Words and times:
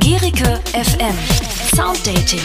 Gericke 0.00 0.60
FM 0.72 1.16
Sounddating. 1.76 2.40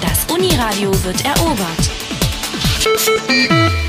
Das 0.00 0.24
Uniradio 0.28 0.90
wird 1.04 1.24
erobert. 1.24 1.68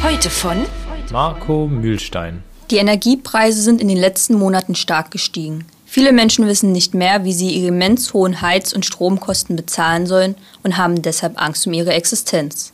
Heute 0.03 0.29
von 0.29 0.65
Marco 1.11 1.67
Mühlstein. 1.67 2.43
Die 2.69 2.77
Energiepreise 2.77 3.59
sind 3.59 3.81
in 3.81 3.87
den 3.87 3.97
letzten 3.97 4.35
Monaten 4.35 4.75
stark 4.75 5.09
gestiegen. 5.09 5.65
Viele 5.85 6.11
Menschen 6.13 6.45
wissen 6.45 6.71
nicht 6.71 6.93
mehr, 6.93 7.23
wie 7.23 7.33
sie 7.33 7.49
ihre 7.49 7.69
immens 7.69 8.13
hohen 8.13 8.41
Heiz- 8.41 8.73
und 8.73 8.85
Stromkosten 8.85 9.55
bezahlen 9.55 10.05
sollen 10.05 10.35
und 10.61 10.77
haben 10.77 11.01
deshalb 11.01 11.41
Angst 11.41 11.65
um 11.65 11.73
ihre 11.73 11.93
Existenz. 11.93 12.72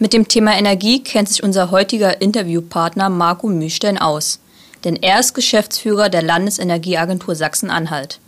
Mit 0.00 0.12
dem 0.12 0.28
Thema 0.28 0.56
Energie 0.56 1.02
kennt 1.02 1.28
sich 1.28 1.42
unser 1.42 1.72
heutiger 1.72 2.20
Interviewpartner 2.22 3.08
Marco 3.08 3.48
Mühlstein 3.48 3.98
aus, 3.98 4.38
denn 4.84 4.94
er 4.94 5.18
ist 5.18 5.34
Geschäftsführer 5.34 6.08
der 6.08 6.22
Landesenergieagentur 6.22 7.34
Sachsen-Anhalt. 7.34 8.20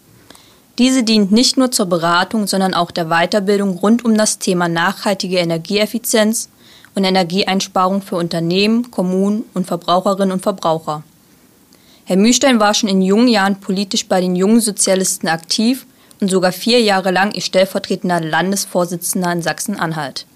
Diese 0.79 1.05
dient 1.05 1.31
nicht 1.31 1.57
nur 1.59 1.71
zur 1.71 1.87
Beratung, 1.87 2.49
sondern 2.49 2.75
auch 2.75 2.91
der 2.91 3.05
Weiterbildung 3.05 3.79
rund 3.79 4.05
um 4.05 4.17
das 4.17 4.41
Thema 4.41 4.69
nachhaltige 4.69 5.39
Energieeffizienz 5.39 6.49
und 6.97 7.05
Energieeinsparung 7.05 8.03
für 8.03 8.17
Unternehmen, 8.17 8.91
Kommunen 8.91 9.45
und 9.55 9.69
Verbraucherinnen 9.69 10.33
und 10.33 10.43
Verbraucher. 10.43 11.05
Herr 12.05 12.17
Mühlstein 12.17 12.59
war 12.59 12.75
schon 12.75 12.89
in 12.89 13.01
jungen 13.01 13.29
Jahren 13.29 13.61
politisch 13.61 14.09
bei 14.09 14.21
den 14.21 14.35
jungen 14.35 14.61
Sozialisten 14.61 15.29
aktiv 15.29 15.87
und 16.21 16.29
sogar 16.29 16.51
vier 16.51 16.81
Jahre 16.81 17.13
lang 17.13 17.31
ihr 17.31 17.43
stellvertretender 17.43 18.21
Landesvorsitzender 18.21 19.31
in 19.31 19.43
Sachsen-Anhalt. 19.43 20.27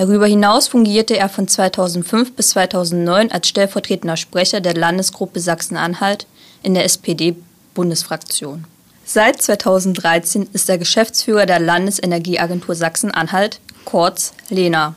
Darüber 0.00 0.24
hinaus 0.24 0.66
fungierte 0.66 1.18
er 1.18 1.28
von 1.28 1.46
2005 1.46 2.32
bis 2.32 2.48
2009 2.48 3.32
als 3.32 3.48
stellvertretender 3.48 4.16
Sprecher 4.16 4.62
der 4.62 4.72
Landesgruppe 4.72 5.40
Sachsen-Anhalt 5.40 6.26
in 6.62 6.72
der 6.72 6.86
SPD-Bundesfraktion. 6.86 8.64
Seit 9.04 9.42
2013 9.42 10.48
ist 10.54 10.70
er 10.70 10.78
Geschäftsführer 10.78 11.44
der 11.44 11.60
Landesenergieagentur 11.60 12.74
Sachsen-Anhalt, 12.74 13.60
kurz 13.84 14.32
LENA. 14.48 14.94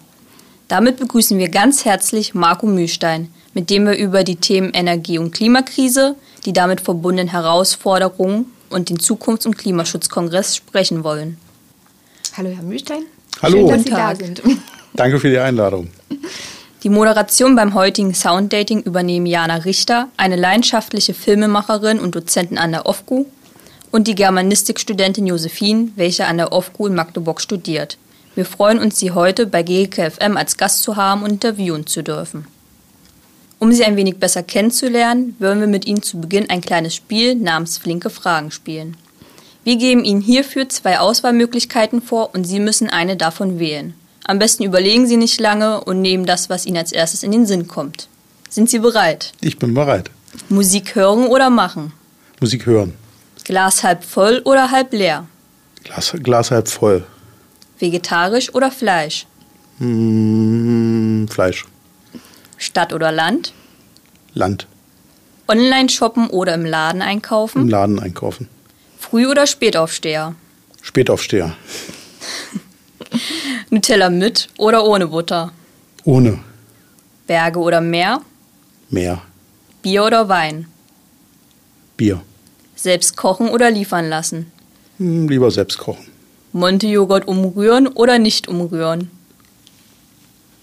Damit 0.69 0.95
begrüßen 0.95 1.37
wir 1.37 1.49
ganz 1.49 1.83
herzlich 1.83 2.33
Marco 2.33 2.65
Mühlstein, 2.65 3.27
mit 3.53 3.69
dem 3.69 3.85
wir 3.85 3.97
über 3.97 4.23
die 4.23 4.37
Themen 4.37 4.71
Energie- 4.73 5.17
und 5.17 5.31
Klimakrise, 5.33 6.15
die 6.45 6.53
damit 6.53 6.79
verbundenen 6.79 7.27
Herausforderungen 7.27 8.45
und 8.69 8.89
den 8.89 8.99
Zukunfts- 8.99 9.47
und 9.47 9.57
Klimaschutzkongress 9.57 10.55
sprechen 10.55 11.03
wollen. 11.03 11.37
Hallo, 12.37 12.51
Herr 12.55 12.63
Mühlstein. 12.63 13.03
Hallo. 13.41 13.57
Schön, 13.57 13.67
dass 13.67 13.77
Guten 13.79 13.83
Sie 13.83 13.89
da 13.89 13.97
Tag. 13.97 14.17
sind. 14.17 14.41
Danke 14.95 15.19
für 15.19 15.29
die 15.29 15.39
Einladung. 15.39 15.89
Die 16.83 16.89
Moderation 16.89 17.55
beim 17.55 17.73
heutigen 17.73 18.13
Sounddating 18.13 18.83
übernehmen 18.83 19.25
Jana 19.25 19.55
Richter, 19.55 20.09
eine 20.17 20.35
leidenschaftliche 20.35 21.13
Filmemacherin 21.13 21.99
und 21.99 22.13
Dozentin 22.13 22.57
an 22.57 22.71
der 22.71 22.85
OFGU, 22.85 23.25
und 23.91 24.07
die 24.07 24.15
Germanistikstudentin 24.15 25.27
Josephine, 25.27 25.89
welche 25.95 26.25
an 26.25 26.37
der 26.37 26.51
OFGU 26.51 26.87
in 26.87 26.95
Magdeburg 26.95 27.39
studiert. 27.39 27.97
Wir 28.35 28.45
freuen 28.45 28.79
uns, 28.79 28.97
Sie 28.97 29.11
heute 29.11 29.45
bei 29.45 29.61
GKFM 29.61 30.35
als 30.35 30.57
Gast 30.57 30.81
zu 30.81 30.95
haben 30.95 31.21
und 31.21 31.31
interviewen 31.31 31.85
zu 31.85 32.03
dürfen. 32.03 32.47
Um 33.59 33.71
Sie 33.71 33.85
ein 33.85 33.95
wenig 33.95 34.17
besser 34.17 34.43
kennenzulernen, 34.43 35.35
würden 35.39 35.59
wir 35.59 35.67
mit 35.67 35.85
Ihnen 35.85 36.01
zu 36.01 36.19
Beginn 36.19 36.49
ein 36.49 36.61
kleines 36.61 36.95
Spiel 36.95 37.35
namens 37.35 37.77
Flinke 37.77 38.09
Fragen 38.09 38.51
spielen. 38.51 38.97
Wir 39.63 39.77
geben 39.77 40.03
Ihnen 40.03 40.21
hierfür 40.21 40.67
zwei 40.67 40.99
Auswahlmöglichkeiten 40.99 42.01
vor 42.01 42.33
und 42.33 42.43
Sie 42.43 42.59
müssen 42.59 42.89
eine 42.89 43.15
davon 43.15 43.59
wählen. 43.59 43.93
Am 44.25 44.39
besten 44.39 44.63
überlegen 44.63 45.07
Sie 45.07 45.17
nicht 45.17 45.39
lange 45.39 45.83
und 45.83 46.01
nehmen 46.01 46.25
das, 46.25 46.49
was 46.49 46.65
Ihnen 46.65 46.77
als 46.77 46.91
erstes 46.91 47.23
in 47.23 47.31
den 47.31 47.45
Sinn 47.45 47.67
kommt. 47.67 48.07
Sind 48.49 48.69
Sie 48.69 48.79
bereit? 48.79 49.33
Ich 49.41 49.57
bin 49.59 49.73
bereit. 49.73 50.09
Musik 50.49 50.95
hören 50.95 51.27
oder 51.27 51.49
machen? 51.49 51.91
Musik 52.39 52.65
hören. 52.65 52.93
Glas 53.43 53.83
halb 53.83 54.03
voll 54.03 54.41
oder 54.45 54.71
halb 54.71 54.93
leer? 54.93 55.27
Glas, 55.83 56.13
Glas 56.23 56.51
halb 56.51 56.67
voll. 56.69 57.03
Vegetarisch 57.79 58.53
oder 58.53 58.71
Fleisch? 58.71 59.25
Mm, 59.79 61.25
Fleisch. 61.27 61.65
Stadt 62.57 62.93
oder 62.93 63.11
Land? 63.11 63.53
Land. 64.33 64.67
Online 65.47 65.89
shoppen 65.89 66.29
oder 66.29 66.53
im 66.53 66.63
Laden 66.65 67.01
Im 67.01 67.07
einkaufen? 67.07 67.67
Laden 67.67 67.99
einkaufen. 67.99 68.47
Früh- 68.97 69.27
oder 69.27 69.45
Spätaufsteher? 69.45 70.35
Spätaufsteher. 70.81 71.53
Nutella 73.69 74.09
mit 74.09 74.49
oder 74.57 74.83
ohne 74.85 75.07
Butter? 75.07 75.51
Ohne. 76.03 76.39
Berge 77.27 77.59
oder 77.59 77.81
Meer? 77.81 78.21
Meer. 78.89 79.21
Bier 79.81 80.03
oder 80.05 80.29
Wein? 80.29 80.67
Bier. 81.97 82.21
Selbst 82.75 83.15
kochen 83.15 83.49
oder 83.49 83.71
liefern 83.71 84.09
lassen? 84.09 84.51
Mm, 84.97 85.27
Lieber 85.27 85.51
selbst 85.51 85.77
kochen. 85.77 86.05
Monte-Joghurt 86.51 87.27
umrühren 87.27 87.87
oder 87.87 88.19
nicht 88.19 88.47
umrühren? 88.47 89.09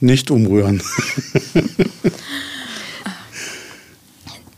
Nicht 0.00 0.30
umrühren. 0.30 0.82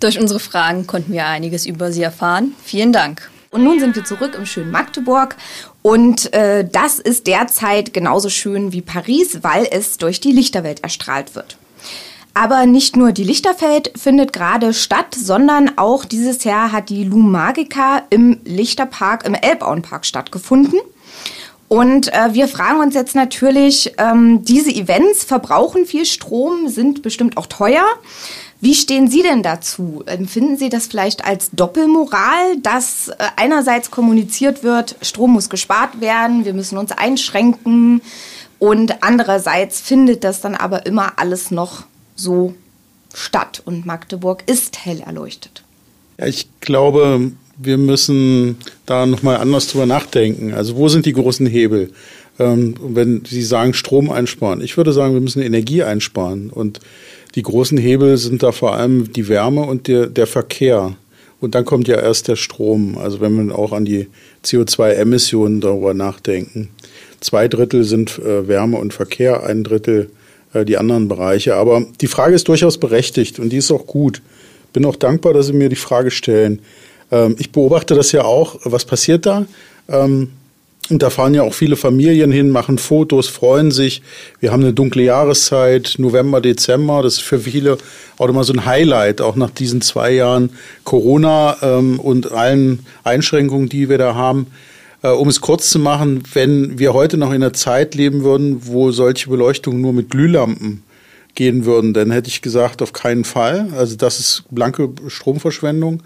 Durch 0.01 0.19
unsere 0.19 0.41
Fragen 0.41 0.87
konnten 0.87 1.13
wir 1.13 1.27
einiges 1.27 1.65
über 1.65 1.93
Sie 1.93 2.03
erfahren. 2.03 2.55
Vielen 2.63 2.93
Dank. 2.93 3.31
Und 3.53 3.65
nun 3.65 3.79
sind 3.79 3.95
wir 3.95 4.05
zurück 4.05 4.35
im 4.35 4.47
schönen 4.47 4.71
Magdeburg. 4.71 5.37
Und 5.83 6.33
äh, 6.33 6.67
das 6.67 6.99
ist 6.99 7.27
derzeit 7.27 7.93
genauso 7.93 8.31
schön 8.31 8.73
wie 8.73 8.81
Paris, 8.81 9.41
weil 9.43 9.69
es 9.71 9.99
durch 9.99 10.21
die 10.21 10.33
Lichterwelt 10.33 10.83
erstrahlt 10.83 11.35
wird. 11.35 11.59
Aber 12.33 12.65
nicht 12.65 12.97
nur 12.97 13.13
die 13.13 13.25
Lichterfeld 13.25 13.93
findet 13.95 14.33
gerade 14.33 14.73
statt, 14.73 15.15
sondern 15.15 15.77
auch 15.77 16.07
dieses 16.07 16.45
Jahr 16.45 16.73
hat 16.73 16.89
die 16.89 17.05
Lumagica 17.05 18.05
im 18.09 18.41
Lichterpark, 18.45 19.27
im 19.27 19.35
Elbauenpark 19.35 20.07
stattgefunden. 20.07 20.81
Und 21.69 22.11
äh, 22.15 22.33
wir 22.33 22.49
fragen 22.49 22.81
uns 22.81 22.95
jetzt 22.95 23.15
natürlich, 23.15 23.93
ähm, 23.99 24.47
diese 24.47 24.71
Events 24.71 25.25
verbrauchen 25.25 25.85
viel 25.85 26.07
Strom, 26.07 26.69
sind 26.69 27.03
bestimmt 27.03 27.37
auch 27.37 27.47
teuer. 27.47 27.85
Wie 28.63 28.77
stehen 28.77 29.11
Sie 29.11 29.23
denn 29.23 29.43
dazu? 29.43 30.05
Empfinden 30.07 30.57
Sie 30.57 30.69
das 30.69 30.87
vielleicht 30.87 31.25
als 31.25 31.51
Doppelmoral, 31.51 32.59
dass 32.63 33.09
äh, 33.09 33.15
einerseits 33.35 33.91
kommuniziert 33.91 34.63
wird, 34.63 34.95
Strom 35.03 35.33
muss 35.33 35.51
gespart 35.51 36.01
werden, 36.01 36.45
wir 36.45 36.55
müssen 36.55 36.79
uns 36.79 36.93
einschränken 36.93 38.03
und 38.61 39.03
andererseits 39.03 39.81
findet 39.81 40.23
das 40.23 40.43
dann 40.43 40.55
aber 40.55 40.87
immer 40.87 41.19
alles 41.19 41.51
noch 41.51 41.83
so 42.15 42.55
statt 43.13 43.63
und 43.65 43.85
Magdeburg 43.85 44.45
ist 44.47 44.79
hell 44.85 45.01
erleuchtet? 45.01 45.65
Ja, 46.19 46.27
ich 46.27 46.47
glaube, 46.61 47.33
wir 47.57 47.79
müssen 47.79 48.59
da 48.87 49.07
nochmal 49.07 49.39
anders 49.39 49.67
drüber 49.67 49.87
nachdenken. 49.87 50.55
Also 50.55 50.77
wo 50.77 50.89
sind 50.89 51.05
die 51.05 51.15
großen 51.15 51.47
Hebel? 51.47 51.93
Ähm, 52.39 52.75
wenn 52.81 53.25
Sie 53.27 53.43
sagen 53.43 53.75
Strom 53.75 54.11
einsparen. 54.11 54.61
Ich 54.61 54.77
würde 54.77 54.93
sagen, 54.93 55.15
wir 55.15 55.21
müssen 55.21 55.43
Energie 55.43 55.83
einsparen. 55.83 56.51
Und 56.51 56.81
die 57.35 57.43
großen 57.43 57.79
Hebel 57.79 58.17
sind 58.17 58.43
da 58.43 58.53
vor 58.53 58.75
allem 58.75 59.13
die 59.13 59.29
Wärme 59.29 59.63
und 59.63 59.89
der, 59.89 60.07
der 60.07 60.27
Verkehr. 60.27 60.97
Und 61.41 61.55
dann 61.55 61.65
kommt 61.65 61.89
ja 61.89 61.97
erst 61.97 62.29
der 62.29 62.37
Strom. 62.37 62.97
Also 62.99 63.21
wenn 63.21 63.49
wir 63.49 63.59
auch 63.59 63.73
an 63.73 63.85
die 63.85 64.09
CO2-Emissionen 64.45 65.61
darüber 65.61 65.95
nachdenken. 65.95 66.69
Zwei 67.21 67.49
Drittel 67.49 67.85
sind 67.85 68.19
äh, 68.19 68.49
Wärme 68.49 68.79
und 68.79 68.93
Verkehr, 68.95 69.45
ein 69.45 69.65
Drittel 69.65 70.11
äh, 70.53 70.65
die 70.65 70.77
anderen 70.77 71.09
Bereiche. 71.09 71.55
Aber 71.57 71.85
die 72.01 72.07
Frage 72.07 72.35
ist 72.35 72.49
durchaus 72.49 72.79
berechtigt 72.79 73.39
und 73.39 73.51
die 73.51 73.59
ist 73.59 73.71
auch 73.71 73.87
gut. 73.87 74.23
Bin 74.73 74.85
auch 74.85 74.97
dankbar, 74.97 75.33
dass 75.35 75.47
Sie 75.47 75.53
mir 75.53 75.69
die 75.69 75.77
Frage 75.77 76.11
stellen. 76.11 76.61
Ähm, 77.11 77.37
ich 77.39 77.53
beobachte 77.53 77.95
das 77.95 78.13
ja 78.13 78.25
auch. 78.25 78.59
Was 78.65 78.85
passiert 78.85 79.27
da? 79.27 79.47
Ähm, 79.89 80.31
und 80.91 81.03
da 81.03 81.11
fahren 81.11 81.33
ja 81.33 81.43
auch 81.43 81.55
viele 81.55 81.77
Familien 81.77 82.33
hin, 82.33 82.51
machen 82.51 82.77
Fotos, 82.77 83.29
freuen 83.29 83.71
sich. 83.71 84.03
Wir 84.41 84.51
haben 84.53 84.63
eine 84.63 84.73
dunkle 84.73 85.05
Jahreszeit, 85.05 85.95
November, 85.99 86.41
Dezember. 86.41 87.03
Das 87.03 87.15
ist 87.15 87.23
für 87.23 87.39
viele 87.39 87.79
auch 88.19 88.29
immer 88.29 88.45
so 88.45 88.53
ein 88.53 88.67
Highlight, 88.67 89.21
auch 89.21 89.37
nach 89.37 89.51
diesen 89.51 89.81
zwei 89.81 90.13
Jahren 90.13 90.51
Corona 90.85 91.57
ähm, 91.63 92.01
und 92.01 92.33
allen 92.33 92.85
Einschränkungen, 93.05 93.69
die 93.69 93.89
wir 93.89 93.99
da 93.99 94.17
haben. 94.17 94.49
Äh, 95.03 95.11
um 95.11 95.29
es 95.29 95.41
kurz 95.41 95.71
zu 95.71 95.79
machen, 95.79 96.25
wenn 96.35 96.79
wir 96.79 96.95
heute 96.95 97.17
noch 97.17 97.31
in 97.31 97.43
einer 97.43 97.53
Zeit 97.53 97.95
leben 97.95 98.25
würden, 98.25 98.67
wo 98.67 98.91
solche 98.91 99.31
Beleuchtungen 99.31 99.81
nur 99.81 99.93
mit 99.93 100.11
Glühlampen 100.11 100.83
gehen 101.35 101.65
würden, 101.65 101.95
dann 101.95 102.11
hätte 102.11 102.29
ich 102.29 102.43
gesagt, 102.43 102.83
auf 102.83 102.93
keinen 102.93 103.25
Fall. 103.25 103.69
Also 103.77 103.97
das 103.97 104.21
ist 104.21 104.45
blanke 104.51 104.91
Stromverschwendung. 105.07 106.03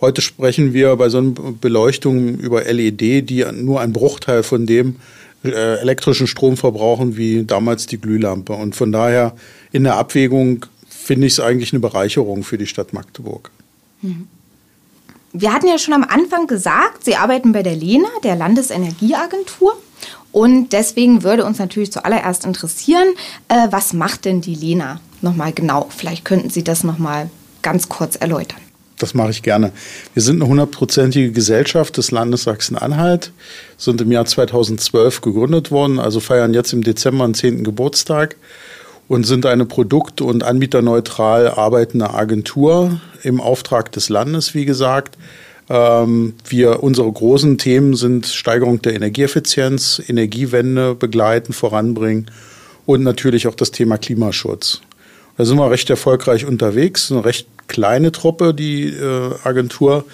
Heute 0.00 0.20
sprechen 0.20 0.74
wir 0.74 0.94
bei 0.96 1.08
so 1.08 1.18
einer 1.18 1.32
Beleuchtung 1.60 2.36
über 2.38 2.64
LED, 2.64 3.30
die 3.30 3.46
nur 3.52 3.80
ein 3.80 3.92
Bruchteil 3.92 4.42
von 4.42 4.66
dem 4.66 4.96
äh, 5.42 5.78
elektrischen 5.80 6.26
Strom 6.26 6.56
verbrauchen 6.56 7.16
wie 7.16 7.44
damals 7.44 7.86
die 7.86 7.98
Glühlampe. 7.98 8.52
Und 8.52 8.76
von 8.76 8.92
daher 8.92 9.34
in 9.72 9.84
der 9.84 9.96
Abwägung 9.96 10.66
finde 10.88 11.26
ich 11.26 11.34
es 11.34 11.40
eigentlich 11.40 11.72
eine 11.72 11.80
Bereicherung 11.80 12.42
für 12.42 12.58
die 12.58 12.66
Stadt 12.66 12.92
Magdeburg. 12.92 13.50
Wir 15.32 15.52
hatten 15.52 15.66
ja 15.66 15.78
schon 15.78 15.94
am 15.94 16.04
Anfang 16.04 16.46
gesagt, 16.46 17.04
Sie 17.04 17.16
arbeiten 17.16 17.52
bei 17.52 17.62
der 17.62 17.76
LENA, 17.76 18.08
der 18.22 18.36
Landesenergieagentur. 18.36 19.76
Und 20.32 20.72
deswegen 20.74 21.22
würde 21.22 21.46
uns 21.46 21.58
natürlich 21.58 21.92
zuallererst 21.92 22.44
interessieren, 22.44 23.08
äh, 23.48 23.68
was 23.70 23.94
macht 23.94 24.26
denn 24.26 24.42
die 24.42 24.54
Lena 24.54 25.00
nochmal 25.22 25.52
genau? 25.52 25.88
Vielleicht 25.96 26.26
könnten 26.26 26.50
Sie 26.50 26.62
das 26.62 26.84
nochmal 26.84 27.30
ganz 27.62 27.88
kurz 27.88 28.16
erläutern. 28.16 28.60
Das 28.98 29.12
mache 29.12 29.30
ich 29.30 29.42
gerne. 29.42 29.72
Wir 30.14 30.22
sind 30.22 30.40
eine 30.40 30.48
hundertprozentige 30.48 31.30
Gesellschaft 31.30 31.98
des 31.98 32.10
Landes 32.10 32.44
Sachsen-Anhalt, 32.44 33.30
sind 33.76 34.00
im 34.00 34.10
Jahr 34.10 34.24
2012 34.24 35.20
gegründet 35.20 35.70
worden, 35.70 35.98
also 35.98 36.18
feiern 36.20 36.54
jetzt 36.54 36.72
im 36.72 36.82
Dezember 36.82 37.26
den 37.26 37.34
10. 37.34 37.62
Geburtstag 37.62 38.36
und 39.08 39.24
sind 39.24 39.44
eine 39.44 39.66
produkt- 39.66 40.22
und 40.22 40.44
anbieterneutral 40.44 41.48
arbeitende 41.48 42.14
Agentur 42.14 43.00
im 43.22 43.40
Auftrag 43.40 43.92
des 43.92 44.08
Landes, 44.08 44.54
wie 44.54 44.64
gesagt. 44.64 45.18
Ähm, 45.68 46.34
wir, 46.48 46.82
unsere 46.82 47.10
großen 47.10 47.58
Themen 47.58 47.96
sind 47.96 48.26
Steigerung 48.26 48.80
der 48.80 48.94
Energieeffizienz, 48.94 50.02
Energiewende 50.08 50.94
begleiten, 50.94 51.52
voranbringen 51.52 52.30
und 52.86 53.02
natürlich 53.02 53.46
auch 53.46 53.54
das 53.54 53.72
Thema 53.72 53.98
Klimaschutz. 53.98 54.80
Da 55.36 55.44
sind 55.44 55.58
wir 55.58 55.70
recht 55.70 55.90
erfolgreich 55.90 56.46
unterwegs, 56.46 57.12
eine 57.12 57.24
recht 57.24 57.46
kleine 57.68 58.12
Truppe, 58.12 58.54
die 58.54 58.88
äh, 58.88 59.34
Agentur, 59.44 60.04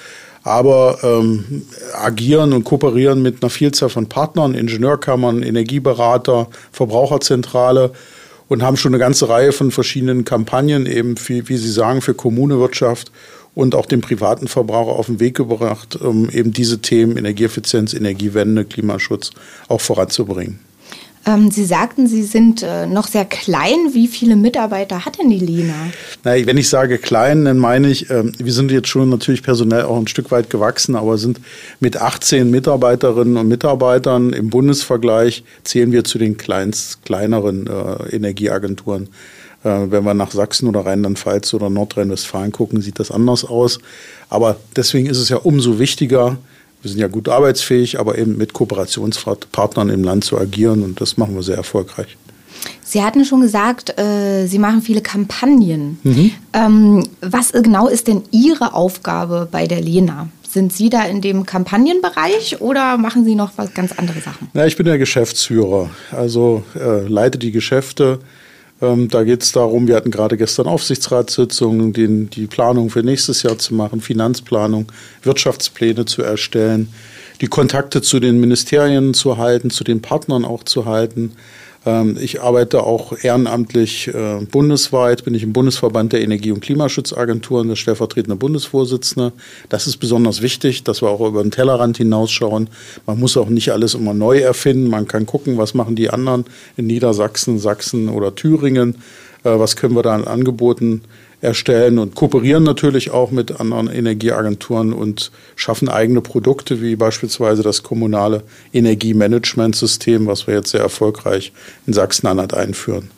aber 0.43 0.99
ähm, 1.03 1.63
agieren 1.95 2.53
und 2.53 2.65
kooperieren 2.65 3.23
mit 3.23 3.43
einer 3.43 3.51
Vielzahl 3.51 3.89
von 3.89 4.09
Partnern, 4.09 4.55
Ingenieurkammern, 4.55 5.43
Energieberater, 5.43 6.49
Verbraucherzentrale 6.73 7.93
und 8.49 8.63
haben 8.63 8.77
schon 8.77 8.93
eine 8.93 8.99
ganze 8.99 9.29
Reihe 9.29 9.53
von 9.53 9.71
verschiedenen 9.71 10.25
Kampagnen 10.25 10.87
eben, 10.87 11.17
für, 11.17 11.49
wie 11.49 11.57
Sie 11.57 11.71
sagen, 11.71 12.01
für 12.01 12.15
Kommune, 12.15 12.59
Wirtschaft 12.59 13.13
und 13.55 13.75
auch 13.75 13.87
den 13.87 14.01
privaten 14.01 14.49
Verbraucher 14.49 14.93
auf 14.93 15.07
den 15.07 15.21
Weg 15.21 15.37
gebracht, 15.37 15.97
um 15.97 16.29
eben 16.31 16.53
diese 16.53 16.81
Themen 16.81 17.17
Energieeffizienz, 17.17 17.95
Energiewende, 17.95 18.65
Klimaschutz 18.65 19.31
auch 19.69 19.81
voranzubringen. 19.81 20.59
Ähm, 21.25 21.51
Sie 21.51 21.65
sagten, 21.65 22.07
Sie 22.09 22.25
sind 22.25 22.63
äh, 22.63 22.87
noch 22.87 23.07
sehr 23.07 23.25
klein. 23.25 23.93
Wie 23.93 24.09
viele 24.09 24.35
Mitarbeiter 24.35 25.05
hat 25.05 25.19
denn 25.19 25.31
die 25.31 25.39
Lena? 25.39 25.75
Na, 26.25 26.35
wenn 26.47 26.57
ich 26.57 26.69
sage 26.69 26.99
klein, 26.99 27.45
dann 27.45 27.59
meine 27.59 27.89
ich, 27.89 28.11
äh, 28.11 28.25
wir 28.39 28.53
sind 28.53 28.71
jetzt 28.73 28.89
schon 28.89 29.09
natürlich 29.09 29.43
personell 29.43 29.83
auch 29.83 29.97
ein 29.97 30.09
Stück 30.09 30.31
weit 30.33 30.51
gewachsen, 30.51 30.97
aber 30.97 31.19
sind 31.19 31.41
mit 31.79 31.97
18 31.97 32.51
Mitarbeiterinnen 32.51 33.37
und 33.37 33.49
Mitarbeitern 33.49 34.33
im 34.33 34.51
Bundesvergleich 34.51 35.45
zählen 35.63 35.93
wir 35.93 36.03
zu 36.03 36.19
den 36.19 36.37
kleinst, 36.37 37.05
kleineren 37.05 37.69
äh, 37.69 38.17
Energieagenturen. 38.17 39.09
Äh, 39.63 39.91
wenn 39.91 40.05
wir 40.05 40.15
nach 40.15 40.33
Sachsen 40.33 40.69
oder 40.69 40.85
Rheinland-Pfalz 40.85 41.55
oder 41.55 41.71
Nordrhein-Westfalen 41.71 42.51
gucken, 42.51 42.81
sieht 42.81 42.99
das 42.99 43.13
anders 43.13 43.45
aus. 43.45 43.79
Aber 44.29 44.57
deswegen 44.75 45.09
ist 45.09 45.19
es 45.19 45.29
ja 45.29 45.37
umso 45.37 45.79
wichtiger, 45.79 46.39
wir 46.83 46.91
sind 46.91 47.01
ja 47.01 47.09
gut 47.09 47.29
arbeitsfähig, 47.29 47.99
aber 47.99 48.19
eben 48.19 48.37
mit 48.37 48.53
Kooperationspartnern 48.53 49.89
im 49.89 50.03
Land 50.03 50.25
zu 50.25 50.39
agieren 50.39 50.83
und 50.83 51.01
das 51.01 51.17
machen 51.17 51.35
wir 51.35 51.43
sehr 51.43 51.57
erfolgreich. 51.57 52.17
Sie 52.83 53.03
hatten 53.03 53.25
schon 53.25 53.41
gesagt, 53.41 53.99
äh, 53.99 54.47
Sie 54.47 54.59
machen 54.59 54.83
viele 54.83 55.01
Kampagnen. 55.01 55.99
Mhm. 56.03 56.31
Ähm, 56.53 57.07
was 57.21 57.53
genau 57.53 57.89
ist 57.89 58.07
denn 58.09 58.23
Ihre 58.31 58.75
Aufgabe 58.75 59.49
bei 59.51 59.67
der 59.67 59.81
Lena? 59.81 60.29
Sind 60.49 60.73
Sie 60.73 60.91
da 60.91 61.05
in 61.05 61.23
dem 61.23 61.47
Kampagnenbereich 61.47 62.61
oder 62.61 62.99
machen 62.99 63.25
Sie 63.25 63.35
noch 63.35 63.53
was 63.57 63.73
ganz 63.73 63.93
andere 63.93 64.21
Sachen? 64.21 64.49
Ja, 64.53 64.67
ich 64.67 64.77
bin 64.77 64.85
der 64.85 64.99
Geschäftsführer, 64.99 65.89
also 66.11 66.63
äh, 66.79 67.07
leite 67.07 67.39
die 67.39 67.53
Geschäfte 67.53 68.19
ähm, 68.83 69.09
da 69.09 69.23
geht 69.23 69.43
es 69.43 69.53
darum, 69.53 69.87
wir 69.87 69.95
hatten 69.95 70.11
gerade 70.11 70.37
gestern 70.37 70.67
Aufsichtsratssitzungen, 70.67 71.93
den, 71.93 72.29
die 72.29 72.47
Planung 72.47 72.91
für 72.91 73.03
nächstes 73.03 73.45
Jahr 73.45 73.57
zu 73.57 73.75
machen, 73.75 74.01
Finanzplanung, 74.01 74.91
Wirtschaftspläne 75.23 76.05
zu 76.05 76.23
erstellen, 76.23 76.93
die 77.41 77.47
Kontakte 77.47 78.03
zu 78.03 78.19
den 78.19 78.41
Ministerien 78.41 79.15
zu 79.15 79.37
halten, 79.39 79.71
zu 79.71 79.85
den 79.85 80.03
Partnern 80.03 80.45
auch 80.45 80.65
zu 80.65 80.85
halten. 80.85 81.33
Ähm, 81.85 82.17
ich 82.21 82.41
arbeite 82.43 82.85
auch 82.85 83.13
ehrenamtlich 83.23 84.09
äh, 84.09 84.45
bundesweit, 84.51 85.25
bin 85.25 85.35
ich 85.35 85.43
im 85.43 85.53
Bundesverband 85.53 86.13
der 86.13 86.23
Energie- 86.23 86.53
und 86.53 86.61
Klimaschutzagenturen, 86.61 87.69
der 87.69 87.77
stellvertretende 87.77 88.37
Bundesvorsitzende. 88.37 89.33
Das 89.69 89.87
ist 89.87 89.97
besonders 89.97 90.43
wichtig, 90.43 90.85
dass 90.85 91.03
wir 91.03 91.09
auch 91.09 91.27
über 91.27 91.43
den 91.43 91.51
Tellerrand 91.51 91.97
hinausschauen. 91.97 92.69
Man 93.07 93.19
muss 93.19 93.37
auch 93.37 93.49
nicht 93.49 93.71
alles 93.73 93.95
immer 93.95 94.15
neu 94.15 94.39
erfinden. 94.39 94.89
Man 94.89 95.09
kann 95.09 95.27
gucken, 95.27 95.59
was 95.59 95.75
machen 95.75 95.97
die 95.97 96.11
anderen 96.11 96.45
in 96.77 96.87
Niedersachsen, 96.87 97.59
Sachsen 97.59 98.09
oder 98.09 98.35
Thüringen. 98.35 98.97
Äh, 99.45 99.59
was 99.59 99.77
können 99.77 99.97
wir 99.97 100.03
da 100.03 100.15
an 100.15 100.25
Angeboten 100.25 101.03
erstellen 101.43 101.99
und 101.99 102.15
kooperieren 102.15 102.63
natürlich 102.63 103.11
auch 103.11 103.33
mit 103.33 103.61
anderen 103.61 103.91
Energieagenturen 103.91 104.93
und 104.93 105.33
schaffen 105.57 105.89
eigene 105.89 106.21
Produkte, 106.21 106.81
wie 106.81 106.95
beispielsweise 106.95 107.63
das 107.63 107.83
kommunale 107.83 108.45
Energiemanagementsystem, 108.73 110.27
was 110.27 110.47
wir 110.47 110.55
jetzt 110.55 110.71
sehr 110.71 110.81
erfolgreich 110.81 111.53
in 111.87 111.93
Sachsen-Anhalt 111.93 112.55
einführen. 112.55 113.11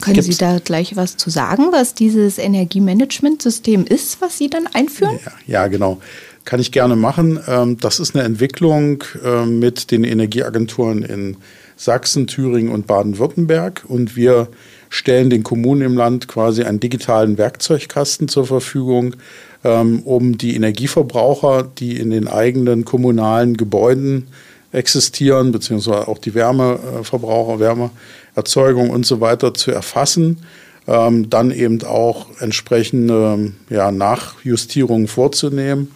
Können 0.00 0.14
Gibt's? 0.14 0.30
Sie 0.30 0.38
da 0.38 0.58
gleich 0.58 0.96
was 0.96 1.18
zu 1.18 1.28
sagen, 1.28 1.66
was 1.72 1.92
dieses 1.92 2.38
Energiemanagementsystem 2.38 3.84
ist, 3.84 4.22
was 4.22 4.38
Sie 4.38 4.48
dann 4.48 4.66
einführen? 4.72 5.18
Ja, 5.24 5.32
ja 5.46 5.66
genau. 5.68 6.00
Kann 6.46 6.58
ich 6.58 6.72
gerne 6.72 6.96
machen. 6.96 7.38
Ähm, 7.46 7.76
das 7.78 8.00
ist 8.00 8.16
eine 8.16 8.24
Entwicklung 8.24 9.04
ähm, 9.22 9.58
mit 9.58 9.90
den 9.90 10.04
Energieagenturen 10.04 11.02
in 11.02 11.36
Sachsen, 11.76 12.26
Thüringen 12.26 12.72
und 12.72 12.86
Baden-Württemberg. 12.86 13.84
Und 13.86 14.16
wir 14.16 14.48
stellen 14.90 15.30
den 15.30 15.44
Kommunen 15.44 15.82
im 15.82 15.96
Land 15.96 16.28
quasi 16.28 16.64
einen 16.64 16.80
digitalen 16.80 17.38
Werkzeugkasten 17.38 18.28
zur 18.28 18.46
Verfügung, 18.46 19.16
ähm, 19.64 20.00
um 20.00 20.36
die 20.36 20.54
Energieverbraucher, 20.56 21.62
die 21.78 21.98
in 21.98 22.10
den 22.10 22.28
eigenen 22.28 22.84
kommunalen 22.84 23.56
Gebäuden 23.56 24.26
existieren, 24.72 25.52
beziehungsweise 25.52 26.08
auch 26.08 26.18
die 26.18 26.34
Wärmeverbraucher, 26.34 27.60
Wärmeerzeugung 27.60 28.90
und 28.90 29.06
so 29.06 29.20
weiter 29.20 29.54
zu 29.54 29.70
erfassen, 29.70 30.44
ähm, 30.86 31.30
dann 31.30 31.52
eben 31.52 31.82
auch 31.84 32.26
entsprechende 32.40 33.52
ja, 33.70 33.90
Nachjustierungen 33.92 35.06
vorzunehmen 35.06 35.94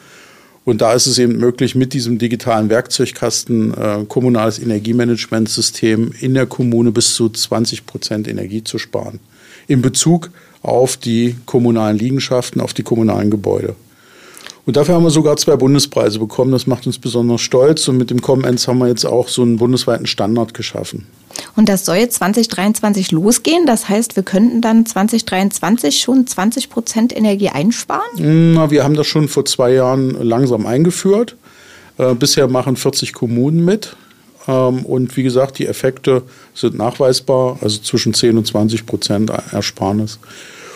und 0.64 0.80
da 0.80 0.94
ist 0.94 1.06
es 1.06 1.18
eben 1.18 1.36
möglich, 1.36 1.74
mit 1.74 1.92
diesem 1.92 2.18
digitalen 2.18 2.70
Werkzeugkasten 2.70 3.74
äh, 3.74 4.04
kommunales 4.08 4.58
Energiemanagementsystem 4.58 6.12
in 6.20 6.34
der 6.34 6.46
Kommune 6.46 6.90
bis 6.90 7.14
zu 7.14 7.28
20 7.28 7.84
Prozent 7.84 8.28
Energie 8.28 8.64
zu 8.64 8.78
sparen. 8.78 9.20
In 9.66 9.82
Bezug 9.82 10.30
auf 10.62 10.96
die 10.96 11.36
kommunalen 11.44 11.98
Liegenschaften, 11.98 12.62
auf 12.62 12.72
die 12.72 12.82
kommunalen 12.82 13.30
Gebäude. 13.30 13.76
Und 14.66 14.76
dafür 14.76 14.94
haben 14.94 15.04
wir 15.04 15.10
sogar 15.10 15.36
zwei 15.36 15.56
Bundespreise 15.56 16.18
bekommen. 16.18 16.52
Das 16.52 16.66
macht 16.66 16.86
uns 16.86 16.98
besonders 16.98 17.42
stolz. 17.42 17.86
Und 17.88 17.98
mit 17.98 18.08
dem 18.08 18.22
Comens 18.22 18.66
haben 18.66 18.78
wir 18.78 18.88
jetzt 18.88 19.04
auch 19.04 19.28
so 19.28 19.42
einen 19.42 19.58
bundesweiten 19.58 20.06
Standard 20.06 20.54
geschaffen. 20.54 21.06
Und 21.56 21.68
das 21.68 21.84
soll 21.84 21.96
jetzt 21.96 22.16
2023 22.16 23.12
losgehen. 23.12 23.66
Das 23.66 23.88
heißt, 23.88 24.16
wir 24.16 24.22
könnten 24.22 24.60
dann 24.60 24.86
2023 24.86 26.00
schon 26.00 26.26
20 26.26 26.68
Prozent 26.68 27.16
Energie 27.16 27.48
einsparen? 27.48 28.54
Na, 28.54 28.70
wir 28.70 28.82
haben 28.82 28.94
das 28.94 29.06
schon 29.06 29.28
vor 29.28 29.44
zwei 29.44 29.72
Jahren 29.72 30.10
langsam 30.22 30.66
eingeführt. 30.66 31.36
Äh, 31.98 32.14
bisher 32.14 32.48
machen 32.48 32.76
40 32.76 33.12
Kommunen 33.12 33.64
mit. 33.64 33.96
Ähm, 34.48 34.84
und 34.84 35.16
wie 35.16 35.22
gesagt, 35.22 35.58
die 35.58 35.66
Effekte 35.66 36.22
sind 36.54 36.76
nachweisbar, 36.76 37.58
also 37.60 37.78
zwischen 37.78 38.14
10 38.14 38.36
und 38.38 38.46
20 38.46 38.84
Prozent 38.84 39.30
Ersparnis. 39.52 40.18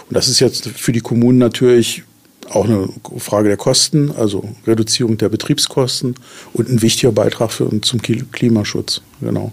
Und 0.09 0.17
das 0.17 0.29
ist 0.29 0.41
jetzt 0.41 0.69
für 0.69 0.93
die 0.93 1.01
Kommunen 1.01 1.39
natürlich 1.39 2.05
auch 2.51 2.65
eine 2.65 2.89
Frage 3.19 3.49
der 3.49 3.59
Kosten, 3.59 4.11
also 4.17 4.49
Reduzierung 4.67 5.19
der 5.19 5.29
Betriebskosten 5.29 6.15
und 6.55 6.69
ein 6.69 6.81
wichtiger 6.81 7.13
Beitrag 7.13 7.53
für, 7.53 7.69
zum 7.83 8.01
Klimaschutz. 8.01 9.03
Genau. 9.21 9.53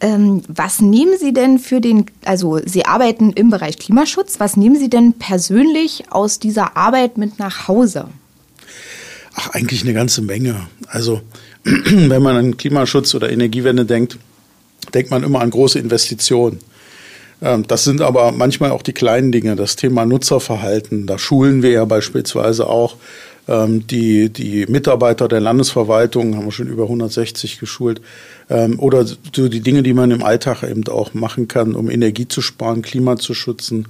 Ähm, 0.00 0.42
was 0.48 0.80
nehmen 0.80 1.18
Sie 1.18 1.32
denn 1.32 1.58
für 1.58 1.80
den, 1.80 2.06
also 2.24 2.58
Sie 2.64 2.86
arbeiten 2.86 3.32
im 3.32 3.50
Bereich 3.50 3.78
Klimaschutz, 3.78 4.40
was 4.40 4.56
nehmen 4.56 4.76
Sie 4.76 4.88
denn 4.88 5.14
persönlich 5.14 6.04
aus 6.10 6.38
dieser 6.38 6.76
Arbeit 6.76 7.18
mit 7.18 7.38
nach 7.38 7.68
Hause? 7.68 8.08
Ach, 9.34 9.50
eigentlich 9.50 9.82
eine 9.82 9.92
ganze 9.92 10.22
Menge. 10.22 10.68
Also, 10.86 11.20
wenn 11.64 12.22
man 12.22 12.36
an 12.36 12.56
Klimaschutz 12.56 13.14
oder 13.14 13.30
Energiewende 13.30 13.84
denkt, 13.84 14.18
denkt 14.94 15.10
man 15.10 15.22
immer 15.22 15.40
an 15.40 15.50
große 15.50 15.78
Investitionen. 15.78 16.60
Ähm, 17.42 17.66
das 17.66 17.84
sind 17.84 18.00
aber 18.00 18.32
manchmal 18.32 18.70
auch 18.70 18.82
die 18.82 18.92
kleinen 18.92 19.32
Dinge, 19.32 19.56
das 19.56 19.76
Thema 19.76 20.06
Nutzerverhalten. 20.06 21.06
Da 21.06 21.18
schulen 21.18 21.62
wir 21.62 21.70
ja 21.70 21.84
beispielsweise 21.84 22.66
auch 22.66 22.96
die, 23.48 24.30
die 24.30 24.66
Mitarbeiter 24.66 25.26
der 25.26 25.40
Landesverwaltung, 25.40 26.36
haben 26.36 26.44
wir 26.44 26.52
schon 26.52 26.68
über 26.68 26.84
160 26.84 27.58
geschult, 27.58 28.00
ähm, 28.48 28.78
oder 28.78 29.04
so 29.04 29.48
die 29.48 29.60
Dinge, 29.60 29.82
die 29.82 29.92
man 29.92 30.10
im 30.12 30.22
Alltag 30.22 30.62
eben 30.62 30.86
auch 30.86 31.14
machen 31.14 31.48
kann, 31.48 31.74
um 31.74 31.90
Energie 31.90 32.28
zu 32.28 32.42
sparen, 32.42 32.82
Klima 32.82 33.16
zu 33.16 33.34
schützen, 33.34 33.88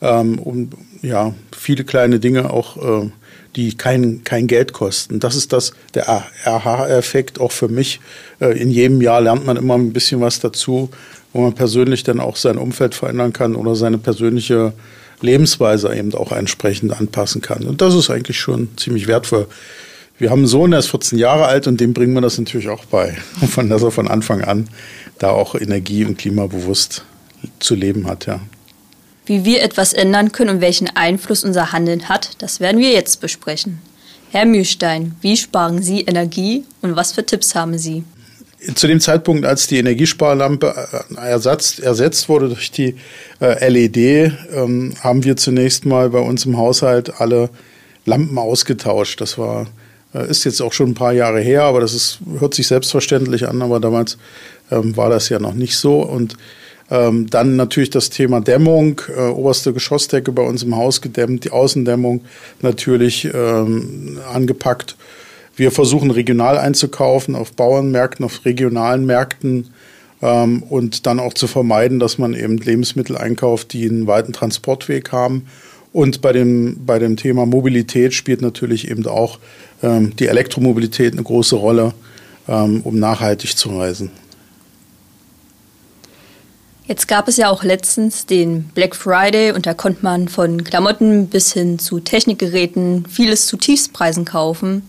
um 0.00 0.68
ja, 1.00 1.34
viele 1.56 1.84
kleine 1.84 2.20
Dinge 2.20 2.50
auch 2.50 2.76
äh, 2.76 3.10
die 3.56 3.74
kein, 3.74 4.22
kein 4.22 4.46
Geld 4.46 4.74
kosten. 4.74 5.18
Das 5.18 5.34
ist 5.34 5.52
das, 5.54 5.72
der 5.94 6.24
RH-Effekt 6.44 7.40
auch 7.40 7.52
für 7.52 7.68
mich. 7.68 8.00
Äh, 8.38 8.60
in 8.60 8.70
jedem 8.70 9.00
Jahr 9.00 9.22
lernt 9.22 9.46
man 9.46 9.56
immer 9.56 9.76
ein 9.76 9.94
bisschen 9.94 10.20
was 10.20 10.40
dazu 10.40 10.90
wo 11.34 11.40
man 11.42 11.52
persönlich 11.52 12.04
dann 12.04 12.20
auch 12.20 12.36
sein 12.36 12.56
Umfeld 12.56 12.94
verändern 12.94 13.34
kann 13.34 13.56
oder 13.56 13.74
seine 13.74 13.98
persönliche 13.98 14.72
Lebensweise 15.24 15.94
eben 15.94 16.14
auch 16.14 16.32
entsprechend 16.32 16.92
anpassen 16.92 17.40
kann. 17.40 17.64
Und 17.64 17.80
das 17.80 17.94
ist 17.94 18.10
eigentlich 18.10 18.38
schon 18.38 18.68
ziemlich 18.76 19.06
wertvoll. 19.06 19.46
Wir 20.18 20.30
haben 20.30 20.40
einen 20.40 20.46
Sohn, 20.46 20.70
der 20.70 20.80
ist 20.80 20.88
14 20.88 21.18
Jahre 21.18 21.46
alt 21.46 21.66
und 21.66 21.80
dem 21.80 21.92
bringen 21.92 22.14
wir 22.14 22.20
das 22.20 22.38
natürlich 22.38 22.68
auch 22.68 22.84
bei. 22.84 23.16
Von 23.50 23.68
dass 23.68 23.82
er 23.82 23.90
von 23.90 24.06
Anfang 24.06 24.42
an 24.42 24.68
da 25.18 25.30
auch 25.30 25.54
energie- 25.54 26.04
und 26.04 26.18
klimabewusst 26.18 27.04
zu 27.58 27.74
leben 27.74 28.06
hat, 28.06 28.26
ja. 28.26 28.40
Wie 29.26 29.44
wir 29.44 29.62
etwas 29.62 29.94
ändern 29.94 30.32
können 30.32 30.56
und 30.56 30.60
welchen 30.60 30.94
Einfluss 30.94 31.44
unser 31.44 31.72
Handeln 31.72 32.08
hat, 32.08 32.42
das 32.42 32.60
werden 32.60 32.80
wir 32.80 32.90
jetzt 32.90 33.20
besprechen. 33.20 33.80
Herr 34.30 34.44
Mühlstein, 34.44 35.16
wie 35.22 35.36
sparen 35.36 35.82
Sie 35.82 36.02
Energie 36.02 36.64
und 36.82 36.94
was 36.96 37.12
für 37.12 37.24
Tipps 37.24 37.54
haben 37.54 37.78
Sie? 37.78 38.04
Zu 38.74 38.86
dem 38.86 39.00
Zeitpunkt, 39.00 39.44
als 39.44 39.66
die 39.66 39.78
Energiesparlampe 39.78 40.74
äh, 41.16 41.28
ersetzt, 41.28 41.80
ersetzt 41.80 42.28
wurde 42.28 42.48
durch 42.48 42.70
die 42.70 42.96
äh, 43.40 43.68
LED, 43.68 44.32
ähm, 44.52 44.94
haben 45.00 45.24
wir 45.24 45.36
zunächst 45.36 45.86
mal 45.86 46.10
bei 46.10 46.20
uns 46.20 46.46
im 46.46 46.56
Haushalt 46.56 47.20
alle 47.20 47.50
Lampen 48.06 48.38
ausgetauscht. 48.38 49.20
Das 49.20 49.38
war, 49.38 49.66
äh, 50.14 50.28
ist 50.28 50.44
jetzt 50.44 50.60
auch 50.60 50.72
schon 50.72 50.90
ein 50.90 50.94
paar 50.94 51.12
Jahre 51.12 51.40
her, 51.40 51.64
aber 51.64 51.80
das 51.80 51.94
ist, 51.94 52.20
hört 52.38 52.54
sich 52.54 52.66
selbstverständlich 52.66 53.48
an, 53.48 53.62
aber 53.62 53.80
damals 53.80 54.18
ähm, 54.70 54.96
war 54.96 55.10
das 55.10 55.28
ja 55.28 55.38
noch 55.38 55.54
nicht 55.54 55.76
so. 55.76 56.00
Und 56.00 56.36
ähm, 56.90 57.28
dann 57.30 57.56
natürlich 57.56 57.90
das 57.90 58.10
Thema 58.10 58.40
Dämmung, 58.40 59.00
äh, 59.16 59.20
oberste 59.20 59.72
Geschossdecke 59.72 60.32
bei 60.32 60.42
uns 60.42 60.62
im 60.62 60.76
Haus 60.76 61.00
gedämmt, 61.00 61.44
die 61.44 61.50
Außendämmung 61.50 62.24
natürlich 62.60 63.28
ähm, 63.32 64.18
angepackt. 64.32 64.96
Wir 65.56 65.70
versuchen 65.70 66.10
regional 66.10 66.58
einzukaufen, 66.58 67.34
auf 67.34 67.52
Bauernmärkten, 67.52 68.24
auf 68.24 68.44
regionalen 68.44 69.06
Märkten 69.06 69.68
ähm, 70.20 70.62
und 70.62 71.06
dann 71.06 71.20
auch 71.20 71.34
zu 71.34 71.46
vermeiden, 71.46 72.00
dass 72.00 72.18
man 72.18 72.34
eben 72.34 72.58
Lebensmittel 72.58 73.16
einkauft, 73.16 73.72
die 73.72 73.88
einen 73.88 74.06
weiten 74.06 74.32
Transportweg 74.32 75.12
haben. 75.12 75.46
Und 75.92 76.22
bei 76.22 76.32
dem, 76.32 76.84
bei 76.84 76.98
dem 76.98 77.16
Thema 77.16 77.46
Mobilität 77.46 78.14
spielt 78.14 78.42
natürlich 78.42 78.90
eben 78.90 79.06
auch 79.06 79.38
ähm, 79.82 80.16
die 80.16 80.26
Elektromobilität 80.26 81.12
eine 81.12 81.22
große 81.22 81.54
Rolle, 81.54 81.94
ähm, 82.48 82.80
um 82.82 82.98
nachhaltig 82.98 83.56
zu 83.56 83.78
reisen. 83.78 84.10
Jetzt 86.86 87.08
gab 87.08 87.28
es 87.28 87.38
ja 87.38 87.48
auch 87.48 87.64
letztens 87.64 88.26
den 88.26 88.64
Black 88.74 88.94
Friday 88.94 89.52
und 89.52 89.64
da 89.64 89.72
konnte 89.72 90.02
man 90.02 90.28
von 90.28 90.64
Klamotten 90.64 91.28
bis 91.28 91.54
hin 91.54 91.78
zu 91.78 91.98
Technikgeräten 91.98 93.06
vieles 93.06 93.46
zu 93.46 93.56
Tiefstpreisen 93.56 94.26
kaufen. 94.26 94.86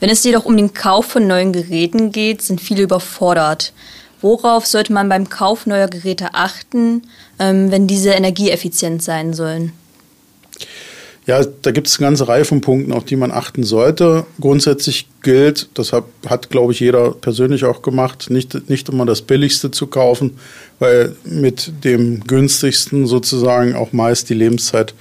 Wenn 0.00 0.10
es 0.10 0.24
jedoch 0.24 0.44
um 0.44 0.56
den 0.56 0.74
Kauf 0.74 1.06
von 1.06 1.28
neuen 1.28 1.52
Geräten 1.52 2.10
geht, 2.10 2.42
sind 2.42 2.60
viele 2.60 2.82
überfordert. 2.82 3.72
Worauf 4.20 4.66
sollte 4.66 4.92
man 4.92 5.08
beim 5.08 5.28
Kauf 5.28 5.66
neuer 5.66 5.86
Geräte 5.86 6.34
achten, 6.34 7.02
ähm, 7.38 7.70
wenn 7.70 7.86
diese 7.86 8.10
energieeffizient 8.10 9.00
sein 9.04 9.32
sollen? 9.32 9.72
Ja, 11.26 11.44
da 11.44 11.72
gibt 11.72 11.88
es 11.88 11.98
eine 11.98 12.06
ganze 12.06 12.28
Reihe 12.28 12.44
von 12.44 12.60
Punkten, 12.60 12.92
auf 12.92 13.04
die 13.04 13.16
man 13.16 13.32
achten 13.32 13.64
sollte. 13.64 14.24
Grundsätzlich 14.40 15.08
gilt, 15.22 15.68
das 15.74 15.92
hat, 15.92 16.04
hat 16.24 16.50
glaube 16.50 16.72
ich, 16.72 16.78
jeder 16.78 17.10
persönlich 17.10 17.64
auch 17.64 17.82
gemacht, 17.82 18.30
nicht, 18.30 18.70
nicht 18.70 18.88
immer 18.88 19.04
das 19.04 19.22
Billigste 19.22 19.72
zu 19.72 19.88
kaufen, 19.88 20.38
weil 20.78 21.16
mit 21.24 21.72
dem 21.82 22.20
günstigsten 22.20 23.08
sozusagen 23.08 23.74
auch 23.74 23.92
meist 23.92 24.30
die 24.30 24.34
Lebenszeit 24.34 24.94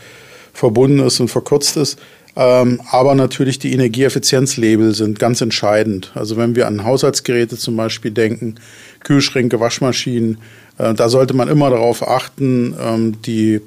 verbunden 0.52 1.00
ist 1.00 1.20
und 1.20 1.28
verkürzt 1.28 1.78
ist. 1.78 2.00
Ähm, 2.36 2.82
aber 2.90 3.14
natürlich 3.14 3.60
die 3.60 3.74
Energieeffizienzlabel 3.74 4.96
sind 4.96 5.20
ganz 5.20 5.42
entscheidend. 5.42 6.12
Also 6.16 6.38
wenn 6.38 6.56
wir 6.56 6.66
an 6.66 6.84
Haushaltsgeräte 6.84 7.56
zum 7.58 7.78
Beispiel 7.78 8.12
denken, 8.12 8.56
Kühlschränke, 9.04 9.60
Waschmaschinen, 9.60 10.40
da 10.78 11.10
sollte 11.10 11.34
man 11.34 11.48
immer 11.48 11.70
darauf 11.70 12.08
achten, 12.08 12.76
ähm, 12.80 13.22
die 13.22 13.62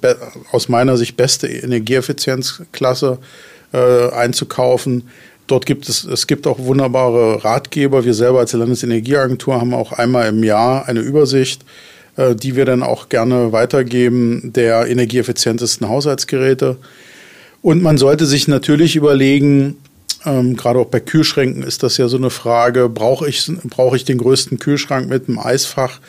aus 0.52 0.68
meiner 0.68 0.96
Sicht 0.96 1.16
beste 1.16 1.48
Energieeffizienzklasse 1.48 3.18
äh, 3.72 4.10
einzukaufen. 4.10 5.08
Dort 5.46 5.64
gibt 5.64 5.88
es, 5.88 6.04
es 6.04 6.26
gibt 6.26 6.46
auch 6.46 6.58
wunderbare 6.58 7.42
Ratgeber. 7.42 8.04
Wir 8.04 8.12
selber 8.12 8.40
als 8.40 8.52
Landesenergieagentur 8.52 9.58
haben 9.58 9.72
auch 9.72 9.92
einmal 9.92 10.28
im 10.28 10.44
Jahr 10.44 10.86
eine 10.86 11.00
Übersicht, 11.00 11.64
äh, 12.16 12.34
die 12.34 12.54
wir 12.54 12.66
dann 12.66 12.82
auch 12.82 13.08
gerne 13.08 13.52
weitergeben, 13.52 14.52
der 14.52 14.86
energieeffizientesten 14.86 15.88
Haushaltsgeräte. 15.88 16.76
Und 17.62 17.82
man 17.82 17.96
sollte 17.96 18.26
sich 18.26 18.46
natürlich 18.46 18.94
überlegen, 18.94 19.78
ähm, 20.26 20.56
gerade 20.56 20.78
auch 20.80 20.86
bei 20.86 21.00
Kühlschränken 21.00 21.62
ist 21.62 21.82
das 21.82 21.96
ja 21.96 22.08
so 22.08 22.18
eine 22.18 22.30
Frage, 22.30 22.90
brauche 22.90 23.26
ich, 23.26 23.50
brauche 23.64 23.96
ich 23.96 24.04
den 24.04 24.18
größten 24.18 24.58
Kühlschrank 24.58 25.08
mit 25.08 25.28
einem 25.28 25.38
Eisfach? 25.38 26.00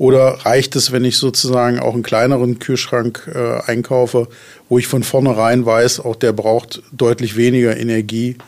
Oder 0.00 0.46
reicht 0.46 0.76
es, 0.76 0.92
wenn 0.92 1.04
ich 1.04 1.18
sozusagen 1.18 1.78
auch 1.78 1.92
einen 1.92 2.02
kleineren 2.02 2.58
Kühlschrank 2.58 3.30
äh, 3.34 3.60
einkaufe, 3.70 4.28
wo 4.70 4.78
ich 4.78 4.86
von 4.86 5.02
vornherein 5.02 5.66
weiß, 5.66 6.00
auch 6.00 6.16
der 6.16 6.32
braucht 6.32 6.80
deutlich 6.90 7.36
weniger 7.36 7.76
Energie 7.76 8.38